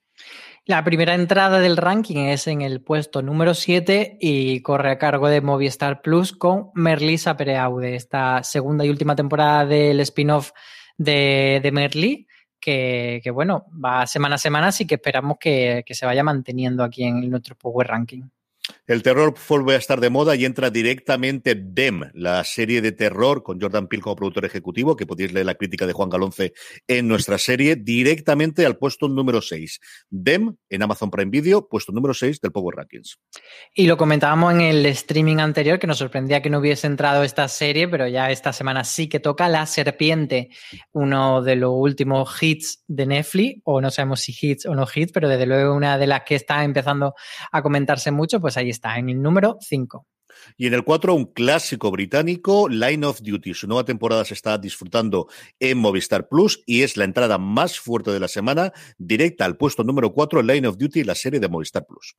[0.64, 5.28] La primera entrada del ranking es en el puesto número 7 y corre a cargo
[5.28, 10.52] de Movistar Plus con Merlisa Pereaude, esta segunda y última temporada del spin-off
[10.96, 12.26] de, de Merlí,
[12.58, 17.28] que, bueno, va semana a semana, así que esperamos que se vaya manteniendo aquí en
[17.28, 18.22] nuestro Power Ranking.
[18.84, 23.44] El terror vuelve a estar de moda y entra directamente Dem, la serie de terror
[23.44, 26.52] con Jordan Peele como productor ejecutivo, que podéis leer la crítica de Juan Galonce
[26.88, 29.78] en nuestra serie, directamente al puesto número 6.
[30.10, 33.20] Dem en Amazon Prime Video, puesto número 6 del Power Rankings.
[33.72, 37.46] Y lo comentábamos en el streaming anterior, que nos sorprendía que no hubiese entrado esta
[37.46, 40.50] serie, pero ya esta semana sí que toca La Serpiente,
[40.90, 45.12] uno de los últimos hits de Netflix, o no sabemos si hits o no hits,
[45.12, 47.14] pero desde luego una de las que está empezando
[47.52, 50.06] a comentarse mucho, pues ahí está, en el número 5.
[50.56, 53.54] Y en el 4, un clásico británico, Line of Duty.
[53.54, 58.10] Su nueva temporada se está disfrutando en Movistar Plus y es la entrada más fuerte
[58.10, 61.86] de la semana, directa al puesto número 4, Line of Duty, la serie de Movistar
[61.86, 62.16] Plus.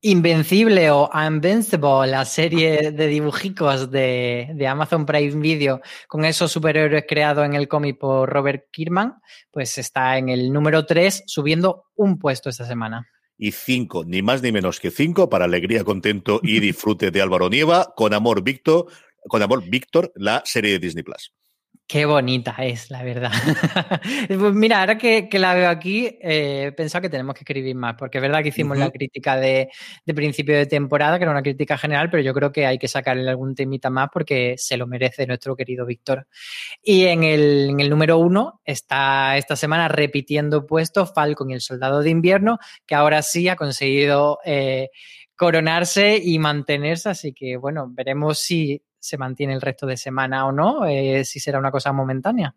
[0.00, 7.04] Invencible o Invincible, la serie de dibujicos de, de, Amazon Prime Video con esos superhéroes
[7.08, 9.14] creados en el cómic por Robert Kirkman,
[9.50, 14.42] pues está en el número 3, subiendo un puesto esta semana y cinco, ni más
[14.42, 18.86] ni menos que cinco, para alegría, contento y disfrute de Álvaro Nieva, con amor Víctor,
[19.28, 21.32] con amor Víctor, la serie de Disney Plus.
[21.90, 23.32] Qué bonita es, la verdad.
[24.28, 27.74] pues mira, ahora que, que, la veo aquí, eh, he pensado que tenemos que escribir
[27.76, 28.84] más, porque es verdad que hicimos uh -huh.
[28.84, 29.70] la crítica de,
[30.04, 32.88] de, principio de temporada, que era una crítica general, pero yo creo que hay que
[32.88, 36.26] sacarle algún temita más porque se lo merece nuestro querido Víctor.
[36.82, 41.62] Y en el, en el número uno está esta semana repitiendo puesto Falcon y el
[41.62, 44.90] Soldado de Invierno, que ahora sí ha conseguido eh,
[45.36, 50.52] coronarse y mantenerse, así que bueno, veremos si se mantiene el resto de semana o
[50.52, 52.54] no, eh, si será una cosa momentánea.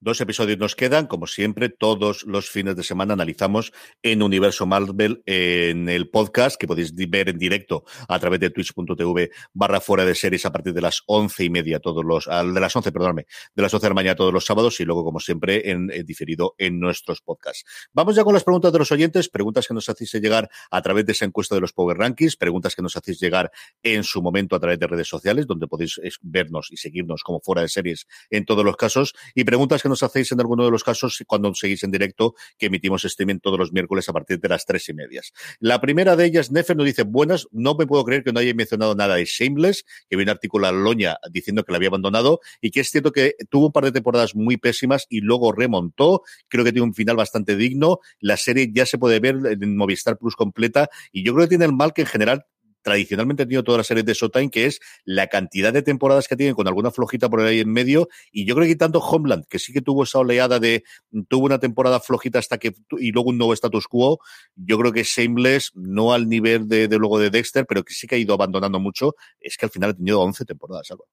[0.00, 5.22] Dos episodios nos quedan, como siempre, todos los fines de semana analizamos en Universo Marvel
[5.26, 10.14] en el podcast que podéis ver en directo a través de twitch.tv barra fuera de
[10.14, 13.62] series a partir de las once y media todos los, de las once, perdóname, de
[13.62, 16.54] las once de la mañana todos los sábados y luego, como siempre, en, en, diferido
[16.58, 17.64] en nuestros podcasts.
[17.92, 21.06] Vamos ya con las preguntas de los oyentes, preguntas que nos hacéis llegar a través
[21.06, 23.50] de esa encuesta de los Power Rankings, preguntas que nos hacéis llegar
[23.82, 27.62] en su momento a través de redes sociales, donde podéis vernos y seguirnos como fuera
[27.62, 30.84] de series en todos los casos, y preguntas que nos hacéis en alguno de los
[30.84, 34.64] casos cuando seguís en directo, que emitimos streaming todos los miércoles a partir de las
[34.64, 35.32] tres y medias.
[35.60, 38.54] La primera de ellas, Nefer, nos dice, buenas, no me puedo creer que no haya
[38.54, 42.40] mencionado nada de Shameless, que viene un artículo a Loña diciendo que la había abandonado,
[42.60, 46.22] y que es cierto que tuvo un par de temporadas muy pésimas y luego remontó,
[46.48, 50.18] creo que tiene un final bastante digno, la serie ya se puede ver en Movistar
[50.18, 52.46] Plus completa, y yo creo que tiene el mal que en general
[52.86, 56.36] tradicionalmente ha tenido todas las series de Showtime, que es la cantidad de temporadas que
[56.36, 58.08] tienen con alguna flojita por ahí en medio.
[58.30, 60.84] Y yo creo que tanto Homeland, que sí que tuvo esa oleada de,
[61.28, 64.20] tuvo una temporada flojita hasta que, y luego un nuevo status quo,
[64.54, 68.06] yo creo que Shameless, no al nivel de, de luego de Dexter, pero que sí
[68.06, 71.08] que ha ido abandonando mucho, es que al final ha tenido 11 temporadas, algo.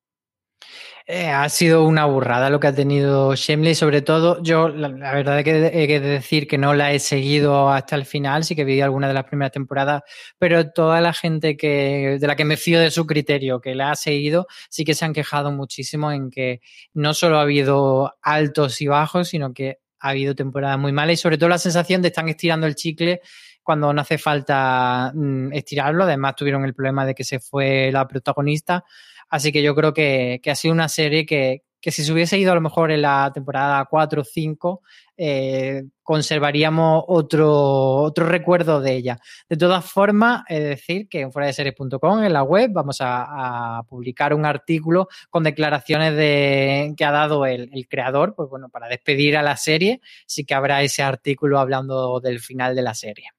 [1.06, 5.40] Eh, ha sido una burrada lo que ha tenido Shemley, sobre todo yo la, verdad
[5.40, 8.64] es que he que decir que no la he seguido hasta el final, sí que
[8.64, 10.04] vi alguna de las primeras temporadas,
[10.38, 13.92] pero toda la gente que de la que me fío de su criterio, que la
[13.92, 16.62] ha seguido, sí que se han quejado muchísimo en que
[16.94, 21.18] no solo ha habido altos y bajos, sino que ha habido temporadas muy malas y
[21.18, 23.20] sobre todo la sensación de están estirando el chicle
[23.62, 26.04] cuando no hace falta mm, estirarlo.
[26.04, 28.84] Además tuvieron el problema de que se fue la protagonista.
[29.34, 32.38] Así que yo creo que, que ha sido una serie que, que, si se hubiese
[32.38, 34.82] ido a lo mejor en la temporada 4 o 5,
[35.18, 39.20] eh, conservaríamos otro, otro recuerdo de ella.
[39.50, 43.82] De todas formas, es decir que en fuera de series.com, en la web, vamos a,
[43.90, 48.88] publicar un artículo con declaraciones de, que ha dado el, el, creador, pues bueno, para
[48.88, 53.30] despedir a la serie, sí que habrá ese artículo hablando del final de la serie.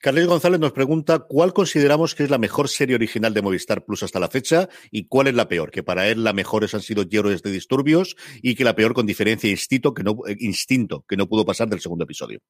[0.00, 4.02] Carles González nos pregunta cuál consideramos que es la mejor serie original de Movistar Plus
[4.02, 7.04] hasta la fecha y cuál es la peor, que para él la mejores han sido
[7.08, 11.16] Héroes de Disturbios y que la peor con diferencia instinto que no, eh, instinto, que
[11.16, 12.40] no pudo pasar del segundo episodio.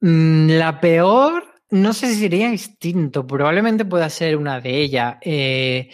[0.00, 5.16] Mm, la peor, no sé si sería instinto, probablemente pueda ser una de ellas.
[5.20, 5.90] Eh,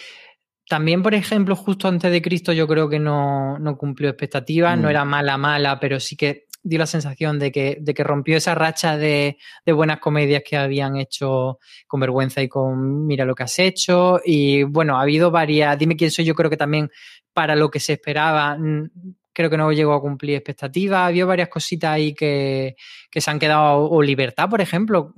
[0.69, 4.83] también, por ejemplo, justo antes de Cristo yo creo que no, no cumplió expectativas, mm.
[4.83, 8.37] no era mala, mala, pero sí que dio la sensación de que, de que rompió
[8.37, 13.35] esa racha de, de, buenas comedias que habían hecho con vergüenza y con mira lo
[13.35, 14.21] que has hecho.
[14.25, 16.91] Y bueno, ha habido varias, dime quién soy, yo creo que también
[17.33, 18.59] para lo que se esperaba,
[19.33, 21.09] creo que no llegó a cumplir expectativas.
[21.09, 22.77] Había varias cositas ahí que,
[23.11, 25.15] que se han quedado, o Libertad, por ejemplo,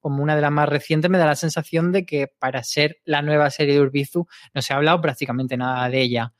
[0.00, 3.20] como una de las más recientes, me da la sensación de que para ser la
[3.20, 6.32] nueva serie de Urbizu no se ha hablado prácticamente nada de ella.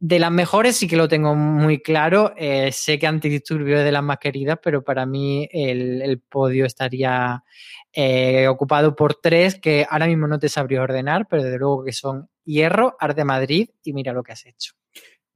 [0.00, 2.34] De las mejores sí que lo tengo muy claro.
[2.36, 6.66] Eh, sé que Antidisturbio es de las más queridas, pero para mí el, el podio
[6.66, 7.42] estaría
[7.92, 11.92] eh, ocupado por tres que ahora mismo no te sabría ordenar, pero desde luego que
[11.92, 14.74] son Hierro, Arte Madrid y mira lo que has hecho.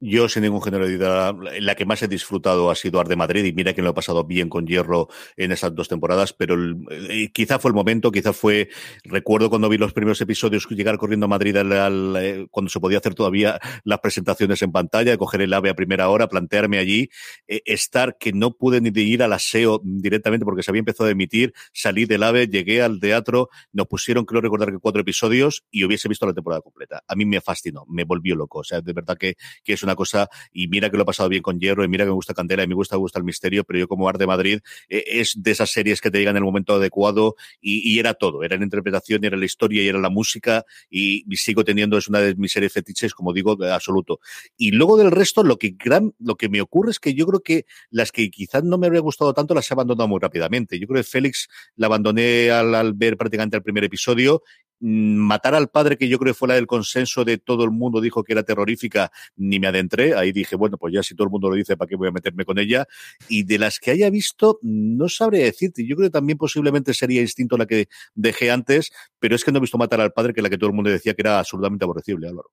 [0.01, 3.17] Yo, sin ningún género de duda, la que más he disfrutado ha sido Ar de
[3.17, 6.57] Madrid y mira que lo he pasado bien con Hierro en esas dos temporadas, pero
[6.91, 8.69] eh, quizá fue el momento, quizá fue,
[9.03, 12.79] recuerdo cuando vi los primeros episodios llegar corriendo a Madrid al, al, eh, cuando se
[12.79, 17.11] podía hacer todavía las presentaciones en pantalla, coger el AVE a primera hora, plantearme allí,
[17.49, 21.11] eh, estar que no pude ni ir al aseo directamente porque se había empezado a
[21.11, 25.83] emitir, salí del AVE, llegué al teatro, nos pusieron, creo recordar que cuatro episodios y
[25.83, 27.03] hubiese visto la temporada completa.
[27.09, 30.29] A mí me fascinó, me volvió loco, o sea, de verdad que, que es cosa,
[30.53, 32.63] y mira que lo he pasado bien con Hierro, y mira que me gusta Candela,
[32.63, 35.35] y me gusta, me gusta el misterio, pero yo como Ar de Madrid, eh, es
[35.37, 38.65] de esas series que te llegan en el momento adecuado, y, era todo, era la
[38.65, 42.53] interpretación, era la historia, y era la música, y, sigo teniendo, es una de mis
[42.53, 44.21] series fetiches, como digo, absoluto.
[44.57, 47.41] Y luego del resto, lo que gran, lo que me ocurre es que yo creo
[47.41, 50.79] que las que quizás no me habría gustado tanto las he abandonado muy rápidamente.
[50.79, 54.43] Yo creo que Félix la abandoné al, al ver prácticamente el primer episodio
[54.81, 58.01] matar al padre, que yo creo que fue la del consenso de todo el mundo,
[58.01, 60.15] dijo que era terrorífica, ni me adentré.
[60.15, 62.13] Ahí dije, bueno, pues ya si todo el mundo lo dice, ¿para qué voy a
[62.13, 62.87] meterme con ella?
[63.29, 65.87] Y de las que haya visto, no sabré decirte.
[65.87, 69.59] Yo creo que también posiblemente sería Instinto la que dejé antes, pero es que no
[69.59, 71.85] he visto matar al padre, que la que todo el mundo decía que era absolutamente
[71.85, 72.51] aborrecible, Álvaro.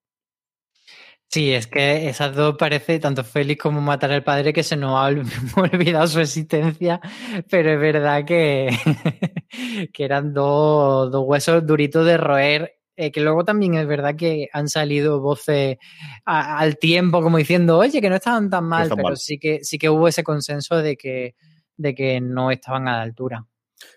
[1.36, 4.96] Sí, es que esas dos parece, tanto Félix como Matar al Padre, que se nos
[4.96, 5.08] ha
[5.62, 7.02] olvidado su existencia,
[7.50, 8.70] pero es verdad que,
[9.94, 14.48] que eran dos, dos, huesos duritos de roer, eh, que luego también es verdad que
[14.54, 15.76] han salido voces
[16.24, 19.18] a, al tiempo como diciendo, oye, que no estaban tan mal, pero mal.
[19.18, 21.36] sí que sí que hubo ese consenso de que,
[21.76, 23.46] de que no estaban a la altura.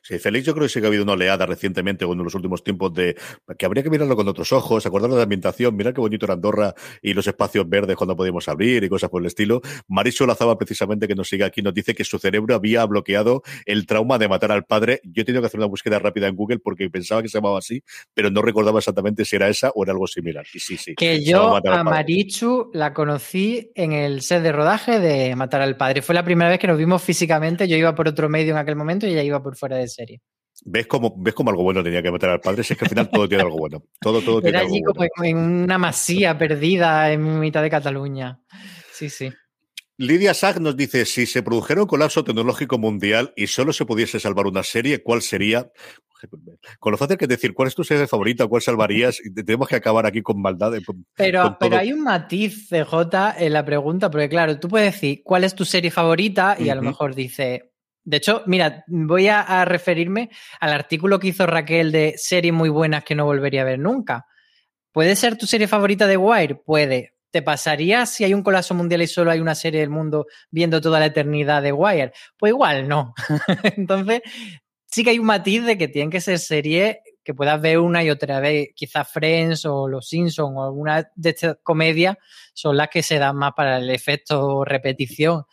[0.03, 2.35] Sí, Félix, yo creo que sí que ha habido una oleada recientemente o en los
[2.35, 3.17] últimos tiempos de
[3.59, 6.35] que habría que mirarlo con otros ojos, acordarlo de la ambientación, mirar qué bonito era
[6.35, 9.61] Andorra y los espacios verdes cuando podíamos abrir y cosas por el estilo.
[9.89, 13.87] Mariso Lazaba, precisamente, que nos sigue aquí, nos dice que su cerebro había bloqueado el
[13.87, 15.01] trauma de matar al padre.
[15.05, 17.59] Yo he tenido que hacer una búsqueda rápida en Google porque pensaba que se llamaba
[17.59, 17.83] así,
[18.15, 20.47] pero no recordaba exactamente si era esa o era algo similar.
[20.53, 20.95] Y sí, sí.
[20.95, 26.03] Que yo a Marichu la conocí en el set de rodaje de Matar al Padre.
[26.03, 27.69] Fue la primera vez que nos vimos físicamente.
[27.69, 30.21] Yo iba por otro medio en aquel momento y ella iba por fuera de serie.
[30.65, 32.65] ¿Ves cómo, ¿Ves cómo algo bueno tenía que meter al padre?
[32.65, 33.85] Si es que al final todo tiene algo bueno.
[34.01, 35.39] Todo, todo Era tiene allí algo como bueno.
[35.39, 38.41] en una masía perdida en mitad de Cataluña.
[38.93, 39.31] Sí, sí.
[40.01, 44.21] Lidia Sag nos dice, si se produjera un colapso tecnológico mundial y solo se pudiese
[44.21, 45.73] salvar una serie, ¿cuál sería?
[46.79, 48.47] Con lo fácil que es decir, ¿cuál es tu serie favorita?
[48.47, 49.21] ¿Cuál salvarías?
[49.35, 50.73] Tenemos que acabar aquí con maldad.
[50.87, 54.95] Con, pero, con pero hay un matiz, CJ, en la pregunta, porque claro, tú puedes
[54.95, 56.57] decir, ¿cuál es tu serie favorita?
[56.59, 57.68] Y a lo mejor dice,
[58.09, 60.31] de hecho, mira, voy a, referirme
[60.61, 64.27] al artículo que hizo Raquel de series muy buenas que no volvería a ver nunca.
[64.93, 66.55] ¿Puede ser tu serie favorita de Wire?
[66.55, 67.13] Puede.
[67.31, 70.81] ¿Te pasaría si hay un colapso mundial y solo hay una serie del mundo viendo
[70.81, 72.13] toda la eternidad de Wire?
[72.39, 73.13] Pues igual no.
[73.77, 74.23] Entonces,
[74.87, 78.03] sí que hay un matiz de que tienen que ser series que puedas ver una
[78.03, 78.71] y otra vez.
[78.75, 82.17] Quizás Friends o Los Simpsons o alguna de estas comedias
[82.55, 85.45] son las que se dan más para el efecto repetición.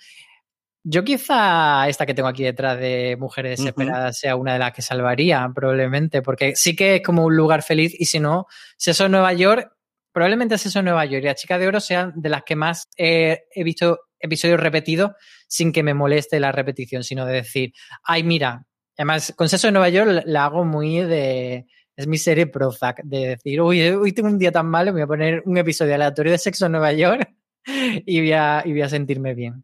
[0.88, 4.20] Yo quizá esta que tengo aquí detrás de Mujeres Desesperadas uh -huh.
[4.20, 7.96] sea una de las que salvaría, probablemente, porque sí que es como un lugar feliz
[8.00, 8.46] y si no,
[8.78, 9.68] si eso es Nueva York,
[10.14, 12.88] probablemente es eso Nueva York y la Chica de Oro sean de las que más
[12.98, 15.14] eh, he visto episodios repetidos
[15.48, 17.74] sin que me moleste la repetición, sino de decir,
[18.04, 21.66] ay, mira, además, con Sexo de Nueva York la hago muy de...
[21.98, 25.04] Es mi serie Prozac, de decir, uy, hoy tengo un día tan malo, me voy
[25.04, 27.28] a poner un episodio aleatorio de Sexo en Nueva York
[28.06, 29.64] y voy a, y voy a sentirme bien.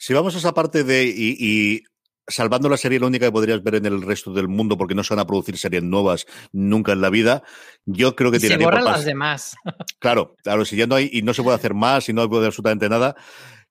[0.00, 1.84] Si vamos a esa parte de y, y,
[2.26, 5.04] salvando la serie la única que podrías ver en el resto del mundo porque no
[5.04, 7.42] se van a producir series nuevas nunca en la vida,
[7.84, 9.56] yo creo que y se borran las demás.
[9.98, 12.46] Claro, claro, si ya no hay y no se puede hacer más y no puede
[12.46, 13.14] absolutamente nada.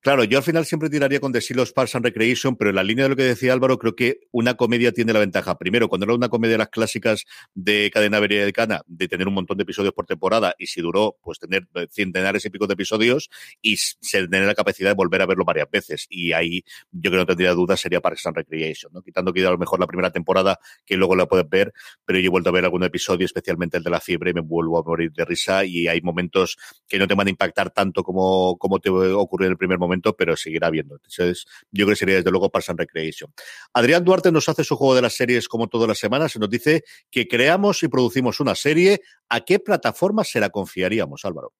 [0.02, 2.78] Claro, yo al final siempre tiraría con The Seal of Parks and Recreation, pero en
[2.78, 5.58] la línea de lo que decía Álvaro, creo que una comedia tiene la ventaja.
[5.58, 9.58] Primero, cuando era una comedia de las clásicas de cadena americana, de tener un montón
[9.58, 13.30] de episodios por temporada, y si duró, pues tener centenares y pico de episodios,
[13.62, 13.76] y
[14.10, 16.06] tener la capacidad de volver a verlo varias veces.
[16.10, 19.02] Y ahí yo creo que no tendría dudas, sería Parks and Recreation, ¿no?
[19.02, 21.74] Quitando que a lo mejor la primera temporada, que luego la puedes ver,
[22.06, 24.42] pero yo he vuelto a ver algún episodio, especialmente el de la fiebre, y me
[24.42, 26.56] vuelvo a morir de risa, y hay momentos
[26.88, 29.89] que no te van a impactar tanto como, como te ocurrió en el primer momento
[29.90, 30.96] momento, pero seguirá viendo.
[30.96, 33.34] Entonces, yo creo que sería desde luego Parks and Recreation.
[33.74, 36.32] Adrián Duarte nos hace su juego de las series como todas las semanas.
[36.32, 39.02] Se nos dice que creamos y producimos una serie.
[39.30, 41.54] ¿A qué plataforma se la confiaríamos, Álvaro?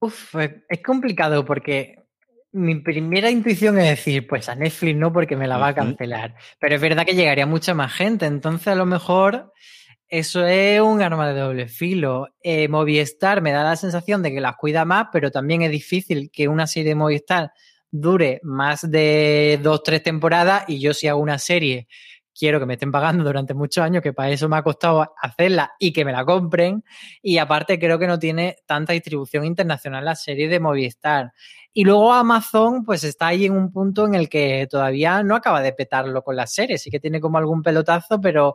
[0.00, 0.34] Uf,
[0.68, 1.96] es complicado porque
[2.52, 6.36] mi primera intuición es decir, pues a Netflix no, porque me la va a cancelar.
[6.60, 8.26] Pero es verdad que llegaría mucha más gente.
[8.26, 9.52] Entonces, a lo mejor
[10.18, 12.28] eso es un arma de doble filo.
[12.40, 16.30] Eh, Movistar me da la sensación de que las cuida más, pero también es difícil
[16.32, 17.52] que una serie de Movistar
[17.90, 21.88] dure más de dos, tres temporadas y yo si hago una serie
[22.32, 25.72] quiero que me estén pagando durante muchos años, que para eso me ha costado hacerla
[25.78, 26.84] y que me la compren.
[27.22, 31.32] Y aparte creo que no tiene tanta distribución internacional la serie de Movistar.
[31.72, 35.60] Y luego Amazon, pues está ahí en un punto en el que todavía no acaba
[35.60, 36.78] de petarlo con la serie.
[36.78, 38.54] Sí que tiene como algún pelotazo, pero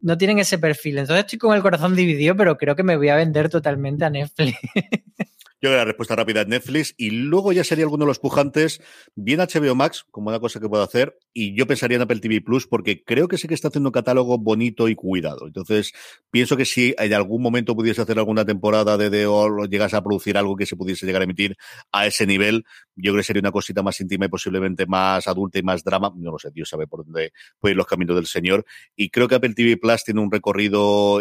[0.00, 0.98] no tienen ese perfil.
[0.98, 4.10] Entonces estoy con el corazón dividido, pero creo que me voy a vender totalmente a
[4.10, 4.58] Netflix.
[5.58, 8.18] Yo creo que la respuesta rápida es Netflix y luego ya sería alguno de los
[8.18, 8.82] pujantes,
[9.14, 12.42] bien HBO Max, como una cosa que puedo hacer, y yo pensaría en Apple TV
[12.42, 15.46] Plus porque creo que sí que está haciendo un catálogo bonito y cuidado.
[15.46, 15.92] Entonces,
[16.30, 20.02] pienso que si en algún momento pudiese hacer alguna temporada de The o llegas a
[20.02, 21.56] producir algo que se pudiese llegar a emitir
[21.90, 25.58] a ese nivel, yo creo que sería una cosita más íntima y posiblemente más adulta
[25.58, 26.12] y más drama.
[26.16, 28.66] No lo sé, Dios sabe por dónde pueden ir los caminos del señor.
[28.94, 31.20] Y creo que Apple TV Plus tiene un recorrido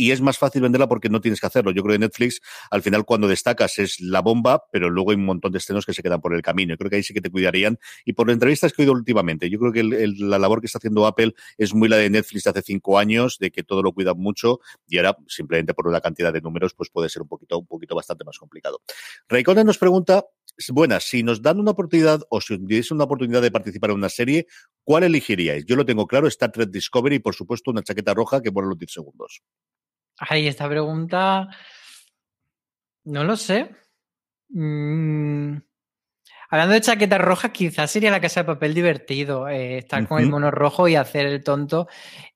[0.00, 1.72] y es más fácil venderla porque no tienes que hacerlo.
[1.72, 2.40] Yo creo que Netflix,
[2.70, 5.92] al final, cuando destacas es la bomba, pero luego hay un montón de estrenos que
[5.92, 6.72] se quedan por el camino.
[6.72, 7.78] Yo creo que ahí sí que te cuidarían.
[8.06, 10.78] Y por las entrevistas que he oído últimamente, yo creo que la labor que está
[10.78, 13.92] haciendo Apple es muy la de Netflix de hace cinco años, de que todo lo
[13.92, 17.58] cuidan mucho y ahora, simplemente por la cantidad de números, pues puede ser un poquito,
[17.58, 18.80] un poquito bastante más complicado.
[19.28, 20.24] Raikkonen nos pregunta,
[20.68, 23.96] buena, si nos dan una oportunidad o si os diese una oportunidad de participar en
[23.96, 24.46] una serie,
[24.84, 25.64] ¿cuál elegiríais?
[25.66, 28.68] Yo lo tengo claro, Star Trek Discovery y, por supuesto, una chaqueta roja que pone
[28.68, 29.42] los 10 segundos.
[30.20, 31.48] Ay, esta pregunta.
[33.04, 33.70] No lo sé.
[34.50, 35.56] Mm,
[36.52, 39.48] Hablando de chaquetas rojas, quizás sería la casa de papel divertido.
[39.48, 41.86] eh, estar con el mono rojo y hacer el tonto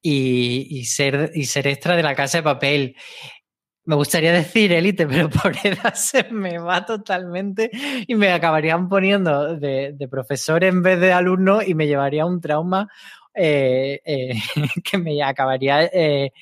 [0.00, 2.96] y, y ser, y ser extra de la casa de papel.
[3.86, 7.70] Me gustaría decir élite, pero por edad se me va totalmente
[8.06, 12.40] y me acabarían poniendo de, de profesor en vez de alumno y me llevaría un
[12.40, 12.88] trauma
[13.34, 14.34] eh, eh,
[14.84, 16.32] que me acabaría eh,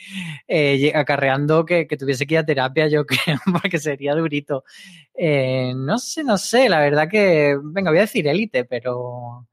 [0.49, 4.65] eh, acarreando que, que tuviese que ir a terapia, yo creo, porque sería durito.
[5.15, 9.47] Eh, no sé, no sé, la verdad que, venga, voy a decir élite, pero...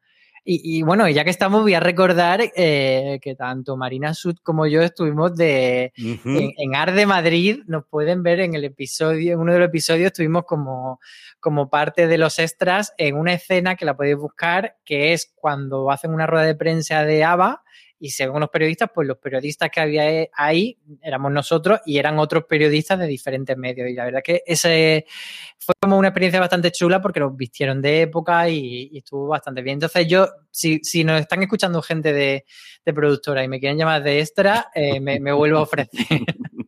[0.52, 4.66] Y, y bueno, ya que estamos, voy a recordar eh, que tanto Marina Sud como
[4.66, 9.54] yo estuvimos de, en Ar de Madrid, nos pueden ver en el episodio, en uno
[9.54, 11.00] de los episodios estuvimos como,
[11.40, 15.92] como parte de los extras en una escena que la podéis buscar, que es cuando
[15.92, 17.62] hacen una rueda de prensa de ABBA
[18.00, 22.46] y según unos periodistas, pues los periodistas que había ahí éramos nosotros y eran otros
[22.46, 23.90] periodistas de diferentes medios.
[23.90, 25.06] Y la verdad que ese
[25.58, 29.76] fue como una experiencia bastante chula porque los vistieron de época y, estuvo bastante bien.
[29.76, 32.46] Entonces yo, si, si nos están escuchando gente de,
[32.86, 35.90] de productora y me quieren llamar de extra, eh, me vuelvo a ofrecer.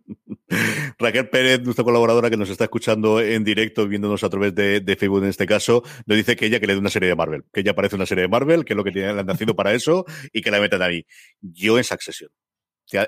[0.97, 5.23] Raquel Pérez, nuestra colaboradora que nos está escuchando en directo, viéndonos a través de, Facebook
[5.23, 7.61] en este caso, nos dice que ella que le dé una serie de Marvel, que
[7.61, 9.73] ella parece una serie de Marvel, que es lo que tiene, le han nacido para
[9.73, 11.05] eso y que la metan ahí.
[11.41, 12.29] Yo en Succession.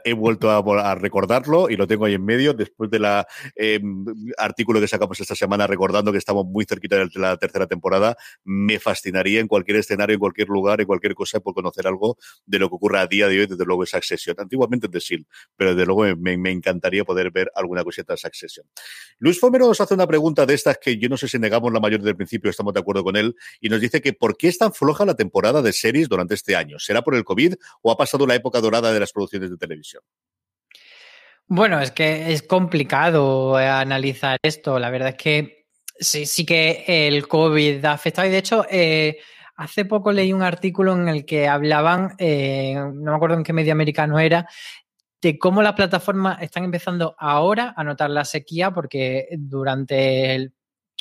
[0.04, 3.82] He vuelto a, recordarlo y lo tengo ahí en medio después de la eh,
[4.38, 8.16] artículo que sacamos esta semana recordando que estamos muy cerquita de la tercera temporada.
[8.44, 12.60] Me fascinaría en cualquier escenario, en cualquier lugar, en cualquier cosa por conocer algo de
[12.60, 14.36] lo que ocurre a día de hoy, desde luego esa Succession.
[14.40, 18.66] Antiguamente de SEAL, pero desde luego me, me encantaría poder ver alguna cosita de Succession.
[19.20, 21.80] Luis Fomero nos hace una pregunta de estas que yo no sé si negamos la
[21.80, 24.58] mayor del principio, estamos de acuerdo con él, y nos dice que ¿por qué es
[24.58, 26.80] tan floja la temporada de series durante este año?
[26.80, 30.04] ¿Será por el COVID o ha pasado la época dorada de las producciones de televisión?
[31.48, 34.80] Bueno, es que es complicado eh, analizar esto.
[34.80, 35.68] La verdad es que
[36.00, 38.28] sí, sí que el COVID ha afectado.
[38.28, 39.20] Y de hecho, eh,
[39.56, 43.54] hace poco leí un artículo en el que hablaban, eh, no me acuerdo en qué
[43.54, 44.48] medio americano era,
[45.22, 50.54] de cómo las plataformas están empezando ahora a notar la sequía, porque durante el.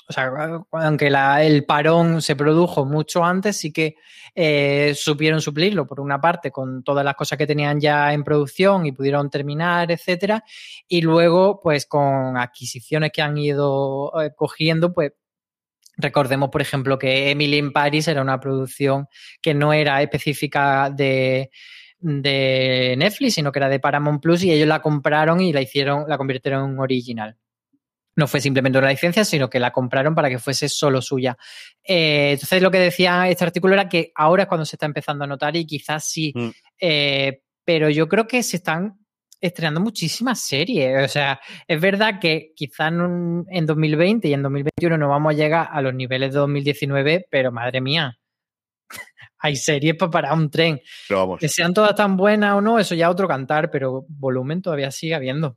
[0.09, 0.31] O sea,
[0.73, 3.97] aunque el parón se produjo mucho antes, sí que
[4.35, 8.85] eh, supieron suplirlo, por una parte, con todas las cosas que tenían ya en producción
[8.87, 10.45] y pudieron terminar, etcétera.
[10.89, 15.13] Y luego, pues con adquisiciones que han ido eh, cogiendo, pues
[15.97, 19.07] recordemos, por ejemplo, que Emily in Paris era una producción
[19.41, 21.51] que no era específica de
[22.03, 26.05] de Netflix, sino que era de Paramount Plus y ellos la compraron y la hicieron,
[26.09, 27.37] la convirtieron en original.
[28.15, 31.37] No fue simplemente una licencia, sino que la compraron para que fuese solo suya.
[31.83, 35.25] Eh, entonces, lo que decía este artículo era que ahora es cuando se está empezando
[35.25, 36.49] a notar y quizás sí, Mm.
[36.81, 38.99] eh, pero yo creo que se están
[39.41, 41.05] estrenando muchísimas series.
[41.05, 45.37] O sea, es verdad que quizás en, en 2020 y en 2021 no vamos a
[45.37, 48.19] llegar a los niveles de 2019, pero madre mía,
[49.39, 50.81] hay series para parar un tren.
[51.09, 51.41] Pero vamos.
[51.41, 55.15] Que sean todas tan buenas o no, eso ya otro cantar, pero volumen todavía sigue
[55.15, 55.57] habiendo.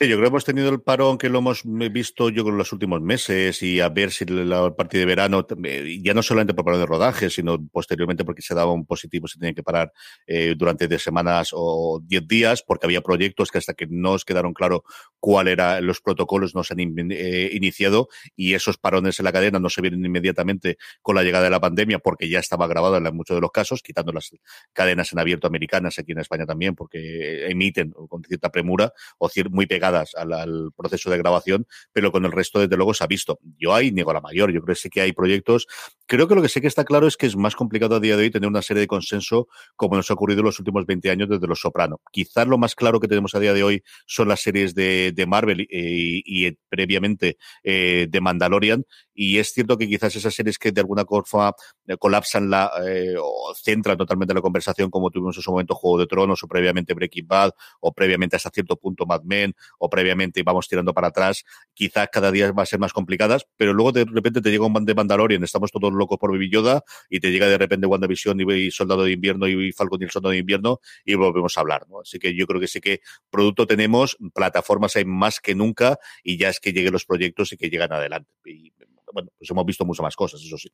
[0.00, 2.72] Sí, yo creo que hemos tenido el parón que lo hemos visto yo en los
[2.72, 6.64] últimos meses y a ver si la partida de verano, eh, ya no solamente por
[6.66, 9.92] parón de rodaje, sino posteriormente porque se daba un positivo, se tenía que parar
[10.28, 14.24] eh, durante 10 semanas o 10 días, porque había proyectos que hasta que no os
[14.24, 14.84] quedaron claro
[15.18, 19.58] cuál eran los protocolos no se han eh, iniciado y esos parones en la cadena
[19.58, 23.16] no se vienen inmediatamente con la llegada de la pandemia porque ya estaba grabado en
[23.16, 24.30] muchos de los casos, quitando las
[24.72, 29.66] cadenas en abierto americanas aquí en España también, porque emiten con cierta premura o muy
[29.66, 33.38] pegadas al, proceso de grabación, pero con el resto, desde luego, se ha visto.
[33.58, 35.66] Yo ahí niego la mayor, yo creo que sí que hay proyectos.
[36.06, 38.16] Creo que lo que sé que está claro es que es más complicado a día
[38.16, 41.10] de hoy tener una serie de consenso como nos ha ocurrido en los últimos 20
[41.10, 42.00] años desde Los Soprano.
[42.10, 45.66] Quizás lo más claro que tenemos a día de hoy son las series de, Marvel
[45.68, 48.84] y, previamente eh, de Mandalorian,
[49.20, 51.52] y es cierto que quizás esas series que de alguna forma
[51.88, 55.98] eh, colapsan la eh, o centran totalmente la conversación, como tuvimos en su momento Juego
[55.98, 57.50] de Tronos, o previamente Breaking Bad,
[57.80, 61.42] o previamente hasta cierto punto Mad Men, o previamente vamos tirando para atrás,
[61.74, 64.84] quizás cada día va a ser más complicadas, pero luego de repente te llega un
[64.84, 68.70] de Mandalorian, estamos todos locos por Baby Yoda, y te llega de repente WandaVision y
[68.70, 72.02] Soldado de Invierno y Falcon y el Soldado de Invierno, y volvemos a hablar, ¿no?
[72.02, 73.00] Así que yo creo que sí que
[73.30, 77.56] producto tenemos, plataformas hay más que nunca, y ya es que lleguen los proyectos y
[77.56, 78.30] que llegan adelante.
[78.44, 78.72] Y
[79.12, 80.70] bueno, pues hemos visto muchas más cosas, eso sí.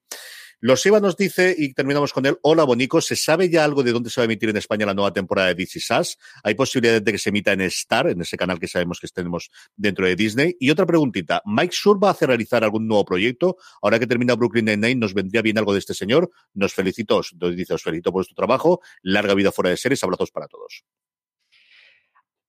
[0.61, 3.93] Los Eva nos dice, y terminamos con él, hola Bonico, ¿se sabe ya algo de
[3.93, 7.05] dónde se va a emitir en España la nueva temporada de This Is ¿Hay posibilidades
[7.05, 10.16] de que se emita en Star, en ese canal que sabemos que tenemos dentro de
[10.16, 10.57] Disney?
[10.59, 13.57] Y otra preguntita, ¿Mike Sur va a hacer realizar algún nuevo proyecto?
[13.82, 16.30] Ahora que termina Brooklyn Nine-Nine, ¿nos vendría bien algo de este señor?
[16.55, 17.20] Nos felicito,
[17.55, 20.85] dice, os felicito por vuestro trabajo, larga vida fuera de series, abrazos para todos.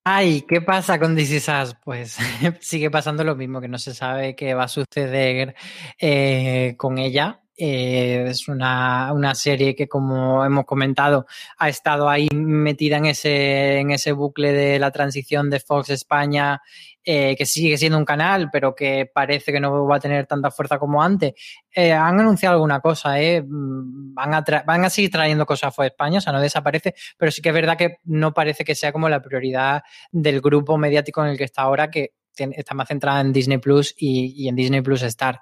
[0.07, 1.41] Ay, ¿qué pasa con DC
[1.83, 2.17] Pues
[2.61, 5.55] sigue pasando lo mismo, que no se sabe qué va a suceder
[5.99, 7.41] eh, con ella.
[7.57, 11.25] Eh, es una, una, serie que, como hemos comentado,
[11.57, 16.61] ha estado ahí metida en ese, en ese bucle de la transición de Fox España,
[17.03, 20.51] eh, que sigue siendo un canal, pero que parece que no va a tener tanta
[20.51, 21.33] fuerza como antes.
[21.73, 23.15] Eh, han anunciado alguna cosa.
[23.17, 27.31] Mm, van, a van a seguir trayendo cosas a España, o sea, no desaparece, pero
[27.31, 31.23] sí que es verdad que no parece que sea como la prioridad del grupo mediático
[31.23, 34.81] en el que está ahora, que está más centrada en Disney Plus y, en Disney
[34.81, 35.41] Plus Star.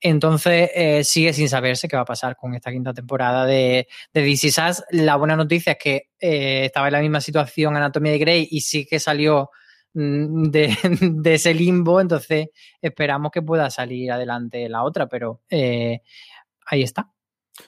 [0.00, 4.22] Entonces, eh, sigue sin saberse qué va a pasar con esta quinta temporada de, de
[4.22, 4.84] DC Sass.
[4.90, 8.60] La buena noticia es que eh, estaba en la misma situación Anatomía de Grey y
[8.60, 9.50] sí que salió
[9.94, 12.48] mm, de, de, ese limbo, entonces
[12.80, 16.00] esperamos que pueda salir adelante la otra, pero eh,
[16.66, 17.11] ahí está.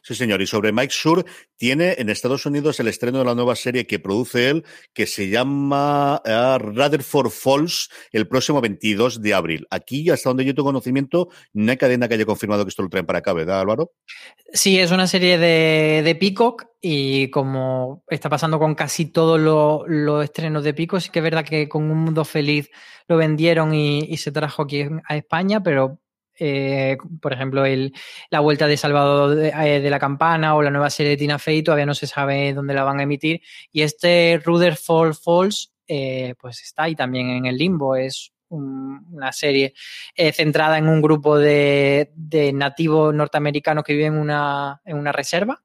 [0.02, 0.40] Sí, señor.
[0.40, 1.24] Y sobre Mike Sur,
[1.56, 5.28] tiene en Estados Unidos el estreno de la nueva serie que produce él, que se
[5.28, 9.66] llama uh, Rutherford Falls, el próximo 22 de abril.
[9.70, 12.88] Aquí, hasta donde yo tengo conocimiento, no hay cadena que haya confirmado que esto lo
[12.88, 13.92] traen para acá, ¿verdad, Álvaro?
[14.52, 19.38] Sí, es una serie de, de Peacock y como está pasando con casi todos
[19.86, 22.70] los estrenos de Peacock, sí que es verdad que con Un Mundo Feliz
[23.06, 25.98] lo vendieron y se trajo aquí a España, pero
[26.38, 27.92] eh, por ejemplo, el,
[28.30, 31.62] la vuelta de Salvador eh, de, la Campana o la nueva serie de Tina Fey,
[31.62, 33.40] todavía no se sabe dónde la van a emitir.
[33.72, 37.96] Y este Rutherford Falls, eh, pues está ahí también en el limbo.
[37.96, 39.74] Es una serie
[40.32, 42.12] centrada en un grupo de,
[42.54, 45.62] nativos norteamericanos que viven en una, en una reserva.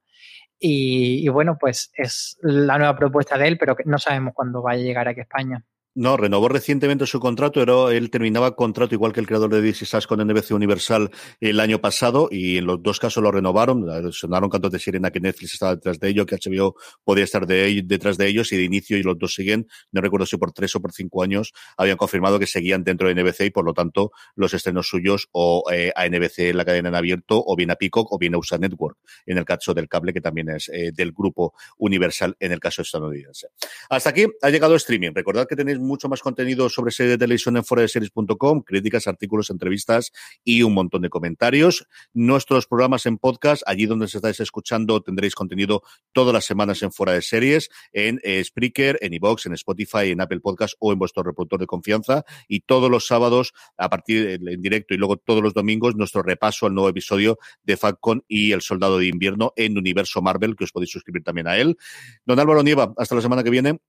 [0.62, 4.72] Y, y, bueno, pues es la nueva propuesta de él, pero no sabemos cuándo va
[4.72, 5.64] a llegar aquí a España.
[5.96, 9.88] No, renovó recientemente su contrato, pero él terminaba contrato igual que el creador de DC
[9.88, 11.10] Sass con NBC Universal
[11.40, 14.14] el año pasado y en los dos casos lo renovaron.
[14.14, 17.82] Sonaron cantos de sirena que Netflix estaba detrás de ello, que HBO podía estar de,
[17.84, 20.76] detrás de ellos y de inicio y los dos siguen, no recuerdo si por tres
[20.76, 24.12] o por cinco años, habían confirmado que seguían dentro de NBC y por lo tanto
[24.36, 28.12] los estrenos suyos o eh, a NBC la cadena en abierto o bien a Peacock
[28.12, 31.12] o bien a USA Network en el caso del cable que también es eh, del
[31.14, 33.48] grupo Universal en el caso estadounidense.
[33.90, 35.12] Hasta aquí ha llegado streaming.
[35.14, 40.12] Recordad que tenéis mucho más contenido sobre series de televisión en foradeseries.com, críticas, artículos, entrevistas
[40.44, 41.88] y un montón de comentarios.
[42.14, 46.92] Nuestros programas en podcast, allí donde se estáis escuchando, tendréis contenido todas las semanas en
[46.92, 51.00] Fuera de Series, en eh, Spreaker, en iBox, en Spotify, en Apple Podcast o en
[51.00, 52.24] vuestro reproductor de confianza.
[52.48, 56.66] Y todos los sábados, a partir en directo y luego todos los domingos, nuestro repaso
[56.66, 60.72] al nuevo episodio de Falcon y El Soldado de Invierno en Universo Marvel, que os
[60.72, 61.78] podéis suscribir también a él.
[62.26, 63.80] Don Álvaro Nieva, hasta la semana que viene.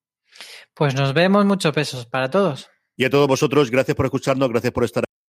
[0.75, 2.71] Pues nos vemos, muchos besos para todos.
[2.97, 5.20] Y a todos vosotros, gracias por escucharnos, gracias por estar Highway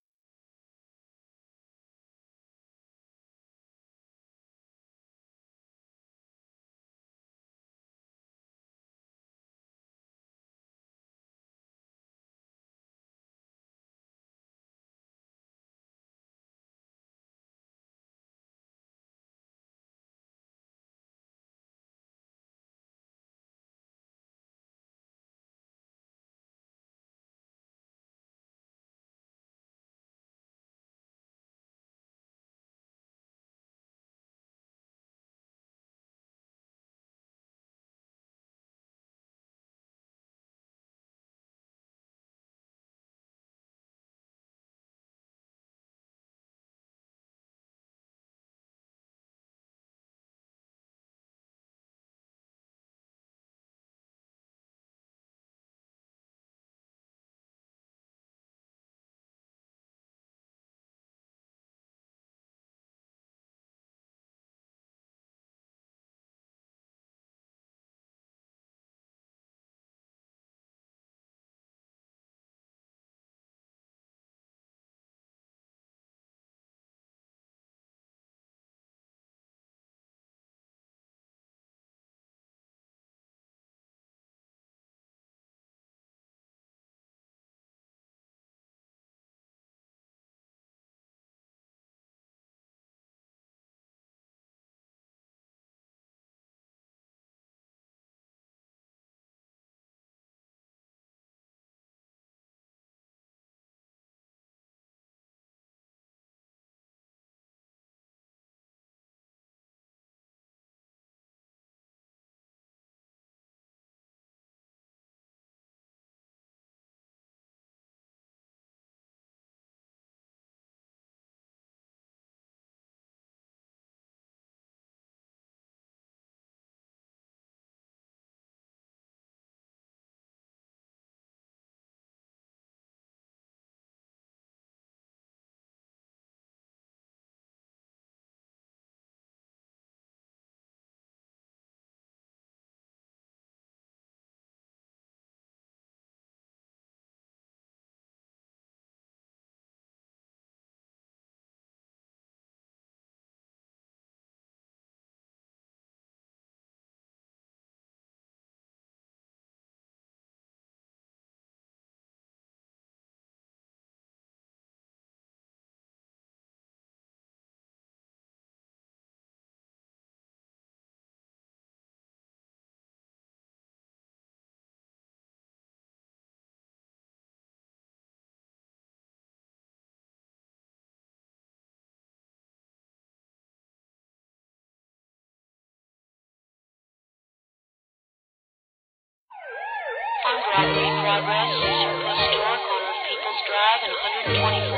[191.02, 193.94] Conrad Ross, restaurant on People's Drive and
[194.38, 194.71] 125.